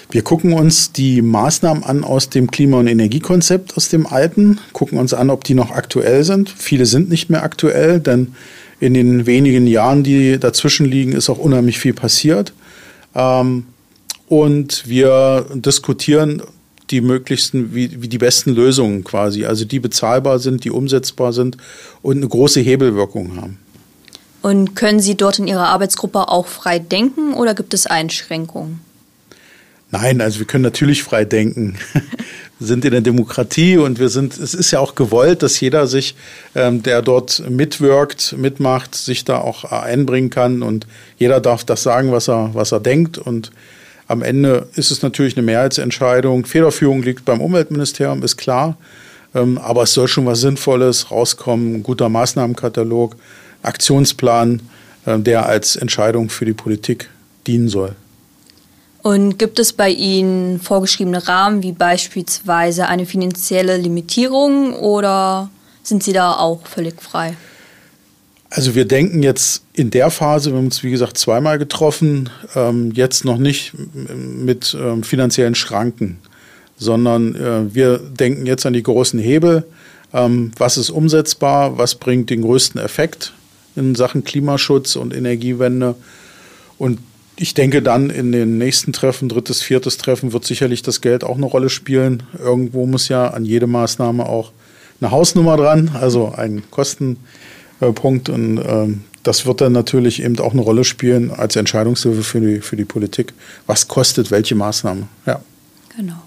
Wir 0.10 0.22
gucken 0.22 0.54
uns 0.54 0.94
die 0.94 1.22
Maßnahmen 1.22 1.84
an 1.84 2.06
aus 2.06 2.30
dem 2.30 2.50
Klima- 2.50 2.80
und 2.80 2.88
Energiekonzept, 2.88 3.76
aus 3.76 3.90
dem 3.90 4.08
alten, 4.08 4.60
gucken 4.72 4.98
uns 4.98 5.14
an, 5.14 5.30
ob 5.30 5.44
die 5.44 5.54
noch 5.54 5.72
aktuell 5.72 6.24
sind. 6.24 6.50
Viele 6.50 6.86
sind 6.86 7.10
nicht 7.10 7.30
mehr 7.30 7.44
aktuell, 7.44 8.00
denn 8.00 8.36
in 8.82 8.96
den 8.96 9.28
wenigen 9.28 9.68
Jahren, 9.68 10.04
die 10.04 10.40
dazwischen 10.40 10.88
liegen, 10.88 11.14
ist 11.14 11.30
auch 11.30 11.38
unheimlich 11.38 11.80
viel 11.80 11.94
passiert. 11.94 12.52
Ähm, 13.14 13.68
und 14.28 14.88
wir 14.88 15.46
diskutieren 15.54 16.42
die 16.90 17.00
möglichsten, 17.00 17.76
wie, 17.76 18.02
wie 18.02 18.08
die 18.08 18.18
besten 18.18 18.54
Lösungen 18.54 19.04
quasi, 19.04 19.46
also 19.46 19.66
die 19.66 19.80
bezahlbar 19.80 20.40
sind, 20.40 20.64
die 20.64 20.72
umsetzbar 20.72 21.32
sind 21.32 21.58
und 22.02 22.18
eine 22.18 22.28
große 22.28 22.60
Hebelwirkung 22.60 23.38
haben. 23.40 23.60
Und 24.42 24.76
können 24.76 25.00
Sie 25.00 25.16
dort 25.16 25.38
in 25.38 25.48
Ihrer 25.48 25.68
Arbeitsgruppe 25.68 26.28
auch 26.30 26.48
frei 26.48 26.80
denken 26.80 27.36
oder 27.36 27.54
gibt 27.54 27.76
es 27.76 27.86
Einschränkungen? 27.86 28.82
Nein, 29.92 30.22
also 30.22 30.40
wir 30.40 30.48
können 30.48 30.64
natürlich 30.64 31.04
frei 31.04 31.24
denken. 31.24 31.78
sind 32.62 32.86
in 32.86 32.92
der 32.92 33.02
Demokratie 33.02 33.78
und 33.78 34.00
wir 34.00 34.10
sind, 34.10 34.38
es 34.38 34.54
ist 34.54 34.72
ja 34.72 34.80
auch 34.80 34.96
gewollt, 34.96 35.44
dass 35.44 35.60
jeder 35.60 35.88
sich, 35.88 36.16
ähm, 36.56 36.84
der 36.84 37.02
dort 37.02 37.44
mitwirkt, 37.50 38.36
mitmacht, 38.38 38.96
sich 38.96 39.26
da 39.26 39.40
auch 39.40 39.66
einbringen 39.66 40.30
kann 40.30 40.62
und 40.62 40.88
jeder 41.18 41.42
darf 41.42 41.64
das 41.64 41.84
sagen, 41.84 42.12
was 42.12 42.30
er, 42.30 42.52
was 42.54 42.72
er 42.72 42.80
denkt 42.80 43.18
und 43.18 43.52
am 44.08 44.22
Ende 44.22 44.68
ist 44.76 44.92
es 44.92 45.02
natürlich 45.02 45.38
eine 45.38 45.46
Mehrheitsentscheidung. 45.46 46.46
Federführung 46.46 47.02
liegt 47.02 47.24
beim 47.24 47.40
Umweltministerium, 47.40 48.24
ist 48.24 48.36
klar. 48.36 48.76
Ähm, 49.34 49.58
aber 49.58 49.84
es 49.84 49.94
soll 49.94 50.10
schon 50.10 50.26
was 50.26 50.42
Sinnvolles 50.42 51.12
rauskommen, 51.12 51.76
ein 51.76 51.84
guter 51.84 52.10
Maßnahmenkatalog, 52.10 53.16
Aktionsplan, 53.64 54.62
äh, 55.06 55.18
der 55.18 55.46
als 55.46 55.78
Entscheidung 55.78 56.30
für 56.30 56.44
die 56.44 56.54
Politik 56.54 57.10
dienen 57.48 57.70
soll. 57.70 57.96
Und 59.02 59.40
gibt 59.40 59.58
es 59.58 59.74
bei 59.74 59.90
Ihnen 59.90 60.60
vorgeschriebene 60.60 61.28
Rahmen, 61.28 61.64
wie 61.64 61.72
beispielsweise 61.72 62.88
eine 62.88 63.06
finanzielle 63.06 63.78
Limitierung 63.78 64.76
oder 64.76 65.50
sind 65.82 66.04
Sie 66.04 66.14
da 66.14 66.34
auch 66.34 66.66
völlig 66.68 67.02
frei? 67.02 67.36
Also 68.52 68.76
wir 68.76 68.86
denken 68.86 69.24
jetzt 69.24 69.64
in 69.74 69.92
der 69.92 70.12
Phase, 70.12 70.52
wir 70.52 70.58
haben 70.58 70.66
uns 70.66 70.84
wie 70.84 70.92
gesagt 70.92 71.18
zweimal 71.18 71.58
getroffen, 71.58 72.30
ähm, 72.54 72.92
jetzt 72.94 73.26
noch 73.26 73.38
nicht 73.38 73.74
mit 74.14 74.78
ähm, 74.80 75.04
finanziellen 75.04 75.56
Schranken, 75.56 76.20
sondern 76.78 77.34
äh, 77.36 77.74
wir 77.74 77.98
denken 77.98 78.46
jetzt 78.46 78.66
an 78.66 78.74
die 78.74 78.84
großen 78.84 79.20
Hebel. 79.20 79.64
Ähm, 80.14 80.52
was 80.58 80.78
ist 80.78 80.90
umsetzbar? 80.90 81.78
Was 81.78 81.96
bringt 81.96 82.30
den 82.30 82.42
größten 82.42 82.80
Effekt 82.82 83.34
in 83.78 83.96
Sachen 83.96 84.26
Klimaschutz 84.26 84.98
und 84.98 85.16
Energiewende? 85.16 85.96
Und 86.78 87.00
ich 87.42 87.56
denke 87.56 87.82
dann 87.82 88.12
in 88.12 88.32
den 88.32 88.60
nächsten 88.60 88.94
Treffen, 88.94 89.28
drittes, 89.28 89.64
viertes 89.64 89.98
Treffen, 89.98 90.32
wird 90.32 90.46
sicherlich 90.46 90.84
das 90.84 91.02
Geld 91.02 91.24
auch 91.24 91.38
eine 91.38 91.48
Rolle 91.48 91.70
spielen. 91.70 92.22
Irgendwo 92.38 92.86
muss 92.86 93.08
ja 93.08 93.30
an 93.30 93.46
jede 93.46 93.66
Maßnahme 93.66 94.28
auch 94.28 94.52
eine 95.02 95.10
Hausnummer 95.10 95.58
dran, 95.58 95.90
also 96.00 96.32
ein 96.38 96.62
Kostenpunkt. 96.70 98.30
Und 98.30 98.60
ähm, 98.64 99.04
das 99.24 99.48
wird 99.48 99.60
dann 99.60 99.72
natürlich 99.72 100.22
eben 100.22 100.38
auch 100.38 100.54
eine 100.54 100.62
Rolle 100.62 100.84
spielen 100.84 101.32
als 101.32 101.56
Entscheidungshilfe 101.56 102.22
für 102.22 102.42
die, 102.42 102.62
für 102.62 102.76
die 102.76 102.86
Politik. 102.86 103.34
Was 103.66 103.88
kostet 103.88 104.30
welche 104.30 104.54
Maßnahme? 104.54 105.08
Ja. 105.26 105.42
Genau. 105.98 106.22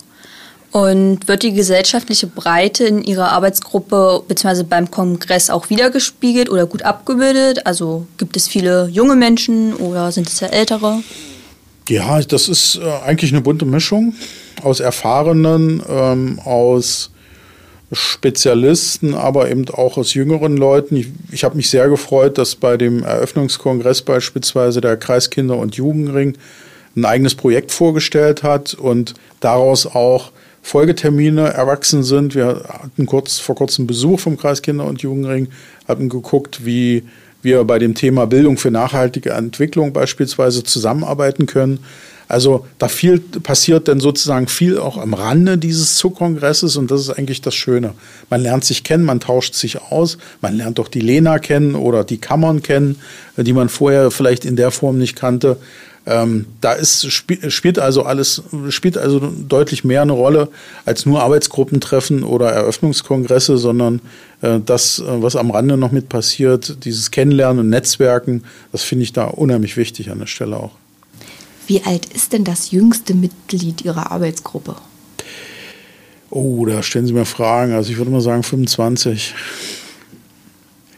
Und 0.75 1.29
wird 1.29 1.45
die 1.45 1.53
gesellschaftliche 1.53 2.27
Breite 2.27 2.83
in 2.83 3.05
Ihrer 3.05 3.31
Arbeitsgruppe 3.31 4.25
bzw. 4.27 4.65
beim 4.65 4.91
Kongress 4.91 5.49
auch 5.49 5.71
wiedergespiegelt 5.71 6.51
oder 6.51 6.67
gut 6.67 6.83
abgebildet? 6.83 7.65
Also 7.65 8.09
gibt 8.19 8.37
es 8.37 8.49
viele 8.49 8.89
junge 8.89 9.15
Menschen 9.15 9.75
oder 9.75 10.11
sind 10.11 10.29
es 10.29 10.41
ja 10.41 10.49
ältere? 10.49 11.05
Ja, 11.89 12.21
das 12.23 12.49
ist 12.49 12.81
äh, 12.83 13.07
eigentlich 13.07 13.31
eine 13.31 13.41
bunte 13.41 13.67
Mischung 13.67 14.15
aus 14.65 14.81
Erfahrenen, 14.81 15.81
ähm, 15.89 16.41
aus 16.45 17.13
Spezialisten, 17.93 19.15
aber 19.15 19.49
eben 19.53 19.69
auch 19.69 19.97
aus 19.97 20.13
jüngeren 20.15 20.57
Leuten. 20.57 20.97
Ich, 20.97 21.07
ich 21.31 21.45
habe 21.45 21.57
mich 21.57 21.71
sehr 21.71 21.89
gefreut, 21.89 22.37
dass 22.37 22.57
bei 22.57 22.77
dem 22.77 23.05
Eröffnungskongress 23.05 24.03
beispielsweise 24.03 24.81
der 24.81 24.97
Kreiskinder- 24.97 25.57
und 25.57 25.77
Jugendring 25.77 26.37
ein 26.97 27.05
eigenes 27.05 27.37
Projekt 27.37 27.71
vorgestellt 27.71 28.43
hat 28.43 28.75
und 28.75 29.15
daraus 29.39 29.87
auch 29.87 30.33
Folgetermine 30.65 31.53
erwachsen 31.53 32.03
sind. 32.03 32.35
Wir 32.35 32.65
hatten 32.67 33.05
kurz, 33.05 33.39
vor 33.39 33.55
kurzem 33.55 33.87
Besuch 33.87 34.19
vom 34.19 34.39
Kreiskinder- 34.39 34.87
und 34.87 35.03
Jugendring, 35.03 35.49
hatten 35.87 36.09
geguckt, 36.09 36.65
wie 36.65 37.05
wir 37.43 37.63
bei 37.65 37.79
dem 37.79 37.95
Thema 37.95 38.27
Bildung 38.27 38.57
für 38.57 38.71
nachhaltige 38.71 39.33
Entwicklung 39.33 39.93
beispielsweise 39.93 40.65
zusammenarbeiten 40.65 41.45
können. 41.45 41.81
Also 42.35 42.67
da 42.79 42.89
viel 42.89 43.21
passiert 43.21 43.87
dann 43.87 44.01
sozusagen 44.01 44.49
viel 44.49 44.77
auch 44.77 44.99
am 44.99 45.15
Rande 45.15 45.57
dieses 45.57 45.95
Zuckongresses 45.95 46.77
und 46.77 46.91
das 46.91 47.03
ist 47.03 47.11
eigentlich 47.11 47.43
das 47.43 47.55
Schöne. 47.55 47.95
Man 48.29 48.43
lernt 48.43 48.65
sich 48.65 48.83
kennen, 48.83 49.05
man 49.05 49.21
tauscht 49.21 49.55
sich 49.55 49.81
aus, 49.81 50.19
man 50.41 50.57
lernt 50.57 50.81
doch 50.81 50.89
die 50.89 50.99
Lena 50.99 51.39
kennen 51.39 51.77
oder 51.77 52.03
die 52.03 52.19
Kammern 52.19 52.61
kennen, 52.61 52.97
die 53.37 53.53
man 53.53 53.69
vorher 53.69 54.11
vielleicht 54.11 54.45
in 54.45 54.57
der 54.57 54.73
Form 54.73 54.99
nicht 54.99 55.15
kannte. 55.15 55.59
Ähm, 56.07 56.47
da 56.61 56.73
ist, 56.73 57.07
spielt 57.13 57.79
also 57.79 58.03
alles, 58.03 58.43
spielt 58.71 58.99
also 58.99 59.21
deutlich 59.21 59.85
mehr 59.85 60.03
eine 60.03 60.13
Rolle 60.13 60.49
als 60.85 61.07
nur 61.07 61.23
Arbeitsgruppentreffen 61.23 62.25
oder 62.25 62.51
Eröffnungskongresse, 62.51 63.59
sondern 63.59 64.01
äh, 64.43 64.59
das, 64.59 64.99
äh, 64.99 65.05
was 65.07 65.37
am 65.37 65.53
Rande 65.53 65.77
noch 65.77 65.93
mit 65.93 66.09
passiert, 66.09 66.85
dieses 66.85 67.13
Kennenlernen 67.13 67.61
und 67.61 67.71
Netzwerken, 67.71 68.43
das 68.73 68.83
finde 68.83 69.05
ich 69.05 69.13
da 69.13 69.27
unheimlich 69.27 69.77
wichtig 69.77 70.11
an 70.11 70.19
der 70.19 70.27
Stelle 70.27 70.57
auch. 70.57 70.73
Wie 71.67 71.83
alt 71.83 72.07
ist 72.07 72.33
denn 72.33 72.45
das 72.45 72.71
jüngste 72.71 73.15
Mitglied 73.15 73.83
Ihrer 73.85 74.11
Arbeitsgruppe? 74.13 74.77
Oh, 76.31 76.67
da 76.67 76.83
stellen 76.83 77.07
Sie 77.07 77.13
mir 77.13 77.25
Fragen. 77.25 77.73
Also 77.73 77.91
ich 77.91 77.99
würde 77.99 78.11
mal 78.11 78.21
sagen 78.21 78.43
25. 78.43 79.35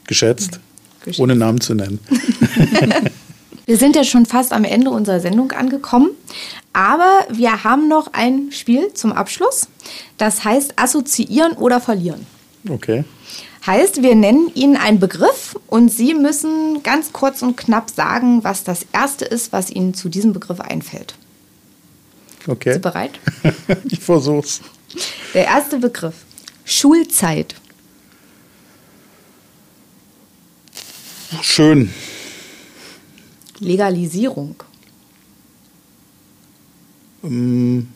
Geschätzt, 0.07 0.61
Geschätzt. 1.00 1.20
ohne 1.20 1.37
Namen 1.37 1.61
zu 1.61 1.74
nennen. 1.74 1.98
Wir 3.66 3.76
sind 3.76 3.96
ja 3.96 4.05
schon 4.05 4.26
fast 4.26 4.52
am 4.52 4.62
Ende 4.62 4.90
unserer 4.90 5.18
Sendung 5.18 5.50
angekommen, 5.50 6.11
aber 6.72 7.26
wir 7.33 7.64
haben 7.64 7.88
noch 7.88 8.12
ein 8.12 8.52
Spiel 8.52 8.92
zum 8.94 9.11
Abschluss. 9.11 9.68
Das 10.18 10.44
heißt 10.44 10.74
assoziieren 10.76 11.55
oder 11.55 11.81
verlieren. 11.81 12.24
Okay. 12.68 13.05
Heißt, 13.66 14.02
wir 14.02 14.14
nennen 14.14 14.52
Ihnen 14.55 14.76
einen 14.76 15.00
Begriff 15.00 15.59
und 15.66 15.88
Sie 15.90 16.14
müssen 16.14 16.85
ganz 16.85 17.12
kurz 17.12 17.42
und 17.42 17.57
knapp 17.57 17.90
sagen, 17.90 18.44
was 18.44 18.62
das 18.62 18.87
Erste 18.92 19.24
ist, 19.24 19.52
was 19.52 19.70
Ihnen 19.70 19.92
zu 19.92 20.09
diesem 20.09 20.33
Begriff 20.33 20.61
einfällt. 20.61 21.16
Okay. 22.46 22.72
Sind 22.72 22.85
Sie 22.85 22.88
bereit? 22.88 23.18
ich 23.90 23.98
versuch's. 23.98 24.61
Der 25.35 25.46
erste 25.46 25.79
Begriff. 25.79 26.14
Schulzeit. 26.64 27.57
Schön. 31.42 31.92
Legalisierung? 33.59 34.55
Ähm, 37.24 37.88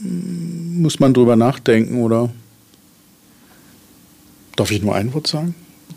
muss 0.00 0.98
man 1.00 1.12
drüber 1.12 1.36
nachdenken, 1.36 2.02
oder? 2.02 2.30
Darf 4.56 4.70
ich 4.70 4.82
nur 4.82 4.94
ein 4.94 5.14
Wort 5.14 5.26
sagen? 5.26 5.54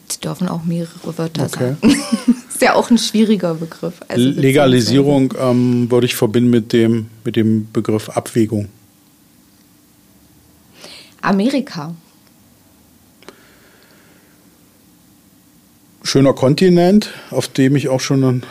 Sie 0.08 0.20
dürfen 0.20 0.48
auch 0.48 0.64
mehrere 0.64 1.18
Wörter 1.18 1.46
okay. 1.46 1.76
sagen. 1.82 1.96
ist 2.50 2.62
ja 2.62 2.76
auch 2.76 2.90
ein 2.90 2.98
schwieriger 2.98 3.54
Begriff. 3.56 3.96
Also 4.08 4.24
Legalisierung 4.24 5.34
ähm, 5.40 5.90
würde 5.90 6.06
ich 6.06 6.16
verbinden 6.16 6.50
mit 6.50 6.74
dem, 6.74 7.08
mit 7.24 7.36
dem 7.36 7.72
Begriff 7.72 8.10
Abwägung. 8.10 8.68
Amerika. 11.22 11.94
schöner 16.10 16.34
Kontinent, 16.34 17.12
auf 17.30 17.48
dem 17.48 17.76
ich 17.76 17.88
auch 17.88 18.00
schon 18.00 18.42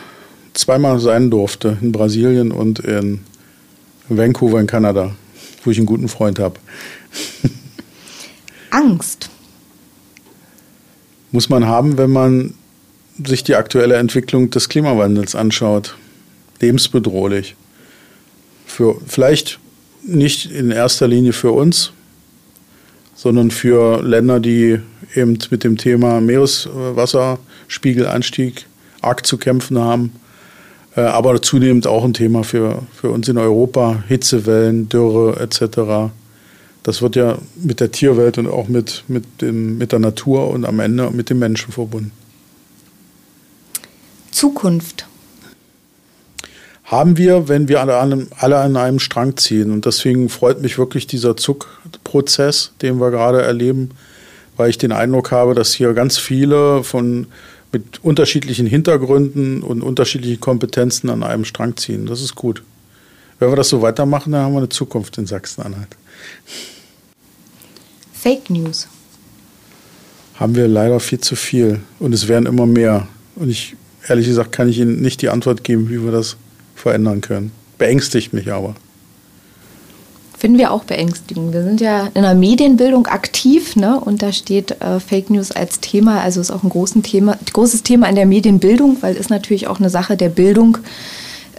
zweimal 0.53 0.99
sein 0.99 1.29
durfte, 1.29 1.77
in 1.81 1.91
Brasilien 1.91 2.51
und 2.53 2.79
in 2.79 3.19
Vancouver 4.07 4.61
in 4.61 4.67
Kanada, 4.67 5.13
wo 5.63 5.71
ich 5.71 5.77
einen 5.77 5.85
guten 5.85 6.07
Freund 6.07 6.39
habe. 6.39 6.55
Angst. 8.69 9.29
Muss 11.31 11.49
man 11.49 11.65
haben, 11.65 11.97
wenn 11.97 12.11
man 12.11 12.53
sich 13.23 13.43
die 13.43 13.55
aktuelle 13.55 13.95
Entwicklung 13.95 14.49
des 14.49 14.67
Klimawandels 14.69 15.35
anschaut. 15.35 15.95
Lebensbedrohlich. 16.61 17.55
Für, 18.65 18.95
vielleicht 19.05 19.59
nicht 20.03 20.49
in 20.51 20.71
erster 20.71 21.07
Linie 21.07 21.31
für 21.33 21.51
uns, 21.51 21.91
sondern 23.15 23.51
für 23.51 24.01
Länder, 24.01 24.39
die 24.39 24.79
eben 25.15 25.37
mit 25.49 25.63
dem 25.63 25.77
Thema 25.77 26.21
Meereswasserspiegelanstieg 26.21 28.65
arg 29.01 29.25
zu 29.25 29.37
kämpfen 29.37 29.79
haben. 29.79 30.11
Äh, 30.95 31.01
aber 31.01 31.41
zunehmend 31.41 31.87
auch 31.87 32.05
ein 32.05 32.13
Thema 32.13 32.43
für, 32.43 32.83
für 32.93 33.09
uns 33.09 33.27
in 33.27 33.37
Europa, 33.37 34.03
Hitzewellen, 34.07 34.87
Dürre 34.89 35.39
etc. 35.39 36.11
Das 36.83 37.01
wird 37.01 37.15
ja 37.15 37.37
mit 37.55 37.79
der 37.79 37.91
Tierwelt 37.91 38.37
und 38.37 38.47
auch 38.47 38.67
mit, 38.67 39.03
mit, 39.07 39.41
dem, 39.41 39.77
mit 39.77 39.91
der 39.91 39.99
Natur 39.99 40.49
und 40.49 40.65
am 40.65 40.79
Ende 40.79 41.09
mit 41.11 41.29
dem 41.29 41.39
Menschen 41.39 41.71
verbunden. 41.71 42.11
Zukunft 44.31 45.05
haben 46.85 47.17
wir, 47.17 47.47
wenn 47.47 47.67
wir 47.67 47.81
alle 47.81 47.97
an, 47.97 48.27
alle 48.37 48.57
an 48.57 48.75
einem 48.75 48.99
Strang 48.99 49.37
ziehen. 49.37 49.71
Und 49.71 49.85
deswegen 49.85 50.29
freut 50.29 50.61
mich 50.61 50.77
wirklich 50.77 51.05
dieser 51.05 51.37
Zuckprozess, 51.37 52.71
den 52.81 52.99
wir 52.99 53.11
gerade 53.11 53.41
erleben, 53.43 53.91
weil 54.57 54.71
ich 54.71 54.77
den 54.77 54.91
Eindruck 54.91 55.31
habe, 55.31 55.53
dass 55.53 55.73
hier 55.73 55.93
ganz 55.93 56.17
viele 56.17 56.83
von 56.83 57.27
mit 57.71 58.03
unterschiedlichen 58.03 58.65
Hintergründen 58.65 59.61
und 59.61 59.83
unterschiedlichen 59.83 60.39
Kompetenzen 60.39 61.09
an 61.09 61.21
einem 61.21 61.45
Strang 61.45 61.77
ziehen. 61.77 62.07
Das 62.07 62.21
ist 62.21 62.33
gut. 62.33 62.63
Wenn 63.37 63.49
wir 63.49 63.55
das 63.55 63.69
so 63.69 63.81
weitermachen, 63.81 64.31
dann 64.31 64.41
haben 64.41 64.53
wir 64.53 64.59
eine 64.59 64.69
Zukunft 64.69 65.17
in 65.19 65.27
Sachsen-Anhalt. 65.27 65.95
Fake 68.13 68.49
News. 68.49 68.87
Haben 70.35 70.55
wir 70.55 70.67
leider 70.67 70.99
viel 70.99 71.19
zu 71.19 71.35
viel 71.35 71.79
und 71.99 72.13
es 72.13 72.27
werden 72.27 72.45
immer 72.45 72.65
mehr. 72.65 73.07
Und 73.35 73.49
ich, 73.49 73.75
ehrlich 74.07 74.27
gesagt, 74.27 74.51
kann 74.51 74.69
ich 74.69 74.79
Ihnen 74.79 75.01
nicht 75.01 75.21
die 75.21 75.29
Antwort 75.29 75.63
geben, 75.63 75.89
wie 75.89 76.03
wir 76.03 76.11
das 76.11 76.37
verändern 76.75 77.21
können. 77.21 77.51
Beängstigt 77.77 78.33
mich 78.33 78.51
aber. 78.51 78.75
Finden 80.37 80.57
wir 80.57 80.71
auch 80.71 80.85
beängstigend. 80.85 81.53
Wir 81.53 81.63
sind 81.63 81.81
ja 81.81 82.07
in 82.13 82.21
der 82.21 82.33
Medienbildung 82.33 83.07
aktiv 83.07 83.75
ne? 83.75 83.99
und 83.99 84.21
da 84.21 84.31
steht 84.31 84.71
äh, 84.79 85.01
Fake 85.01 85.29
News 85.29 85.51
als 85.51 85.81
Thema. 85.81 86.21
Also 86.21 86.39
ist 86.39 86.51
auch 86.51 86.63
ein 86.63 86.69
großes 86.69 87.01
Thema, 87.03 87.37
großes 87.51 87.83
Thema 87.83 88.07
in 88.07 88.15
der 88.15 88.25
Medienbildung, 88.25 88.95
weil 89.01 89.15
ist 89.15 89.29
natürlich 89.29 89.67
auch 89.67 89.79
eine 89.79 89.89
Sache 89.89 90.15
der 90.15 90.29
Bildung, 90.29 90.77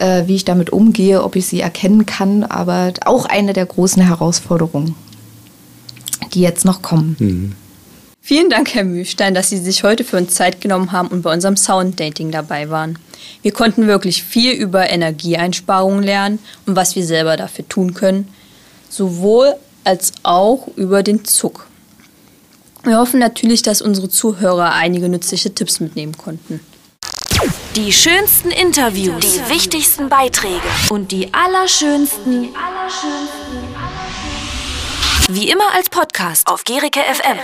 äh, 0.00 0.26
wie 0.26 0.36
ich 0.36 0.44
damit 0.44 0.70
umgehe, 0.70 1.22
ob 1.22 1.36
ich 1.36 1.46
sie 1.46 1.60
erkennen 1.60 2.06
kann, 2.06 2.42
aber 2.42 2.92
auch 3.04 3.26
eine 3.26 3.52
der 3.52 3.66
großen 3.66 4.02
Herausforderungen, 4.02 4.94
die 6.34 6.40
jetzt 6.40 6.64
noch 6.64 6.82
kommen. 6.82 7.16
Mhm. 7.18 7.52
Vielen 8.22 8.50
Dank, 8.50 8.74
Herr 8.74 8.84
Mühlstein, 8.84 9.34
dass 9.34 9.48
Sie 9.48 9.56
sich 9.56 9.82
heute 9.82 10.04
für 10.04 10.16
uns 10.16 10.34
Zeit 10.34 10.60
genommen 10.60 10.92
haben 10.92 11.08
und 11.08 11.22
bei 11.22 11.32
unserem 11.32 11.56
Sound-Dating 11.56 12.30
dabei 12.30 12.68
waren. 12.70 12.98
Wir 13.42 13.52
konnten 13.52 13.86
wirklich 13.86 14.22
viel 14.22 14.52
über 14.52 14.90
Energieeinsparungen 14.90 16.02
lernen 16.02 16.38
und 16.66 16.76
was 16.76 16.94
wir 16.96 17.04
selber 17.04 17.36
dafür 17.36 17.66
tun 17.68 17.94
können, 17.94 18.28
sowohl 18.88 19.54
als 19.84 20.12
auch 20.22 20.68
über 20.76 21.02
den 21.02 21.24
Zuck. 21.24 21.66
Wir 22.84 22.98
hoffen 22.98 23.20
natürlich, 23.20 23.62
dass 23.62 23.82
unsere 23.82 24.08
Zuhörer 24.08 24.74
einige 24.74 25.08
nützliche 25.08 25.54
Tipps 25.54 25.80
mitnehmen 25.80 26.16
konnten. 26.16 26.60
Die 27.74 27.92
schönsten 27.92 28.50
Interviews, 28.50 29.20
die 29.20 29.48
wichtigsten 29.48 30.08
Beiträge. 30.08 30.60
Und 30.90 31.10
die 31.10 31.32
allerschönsten, 31.32 32.54
wie 35.28 35.48
immer 35.50 35.72
als 35.74 35.88
Podcast. 35.88 36.46
Auf 36.46 36.64
Gerike 36.64 37.00
FM. 37.00 37.38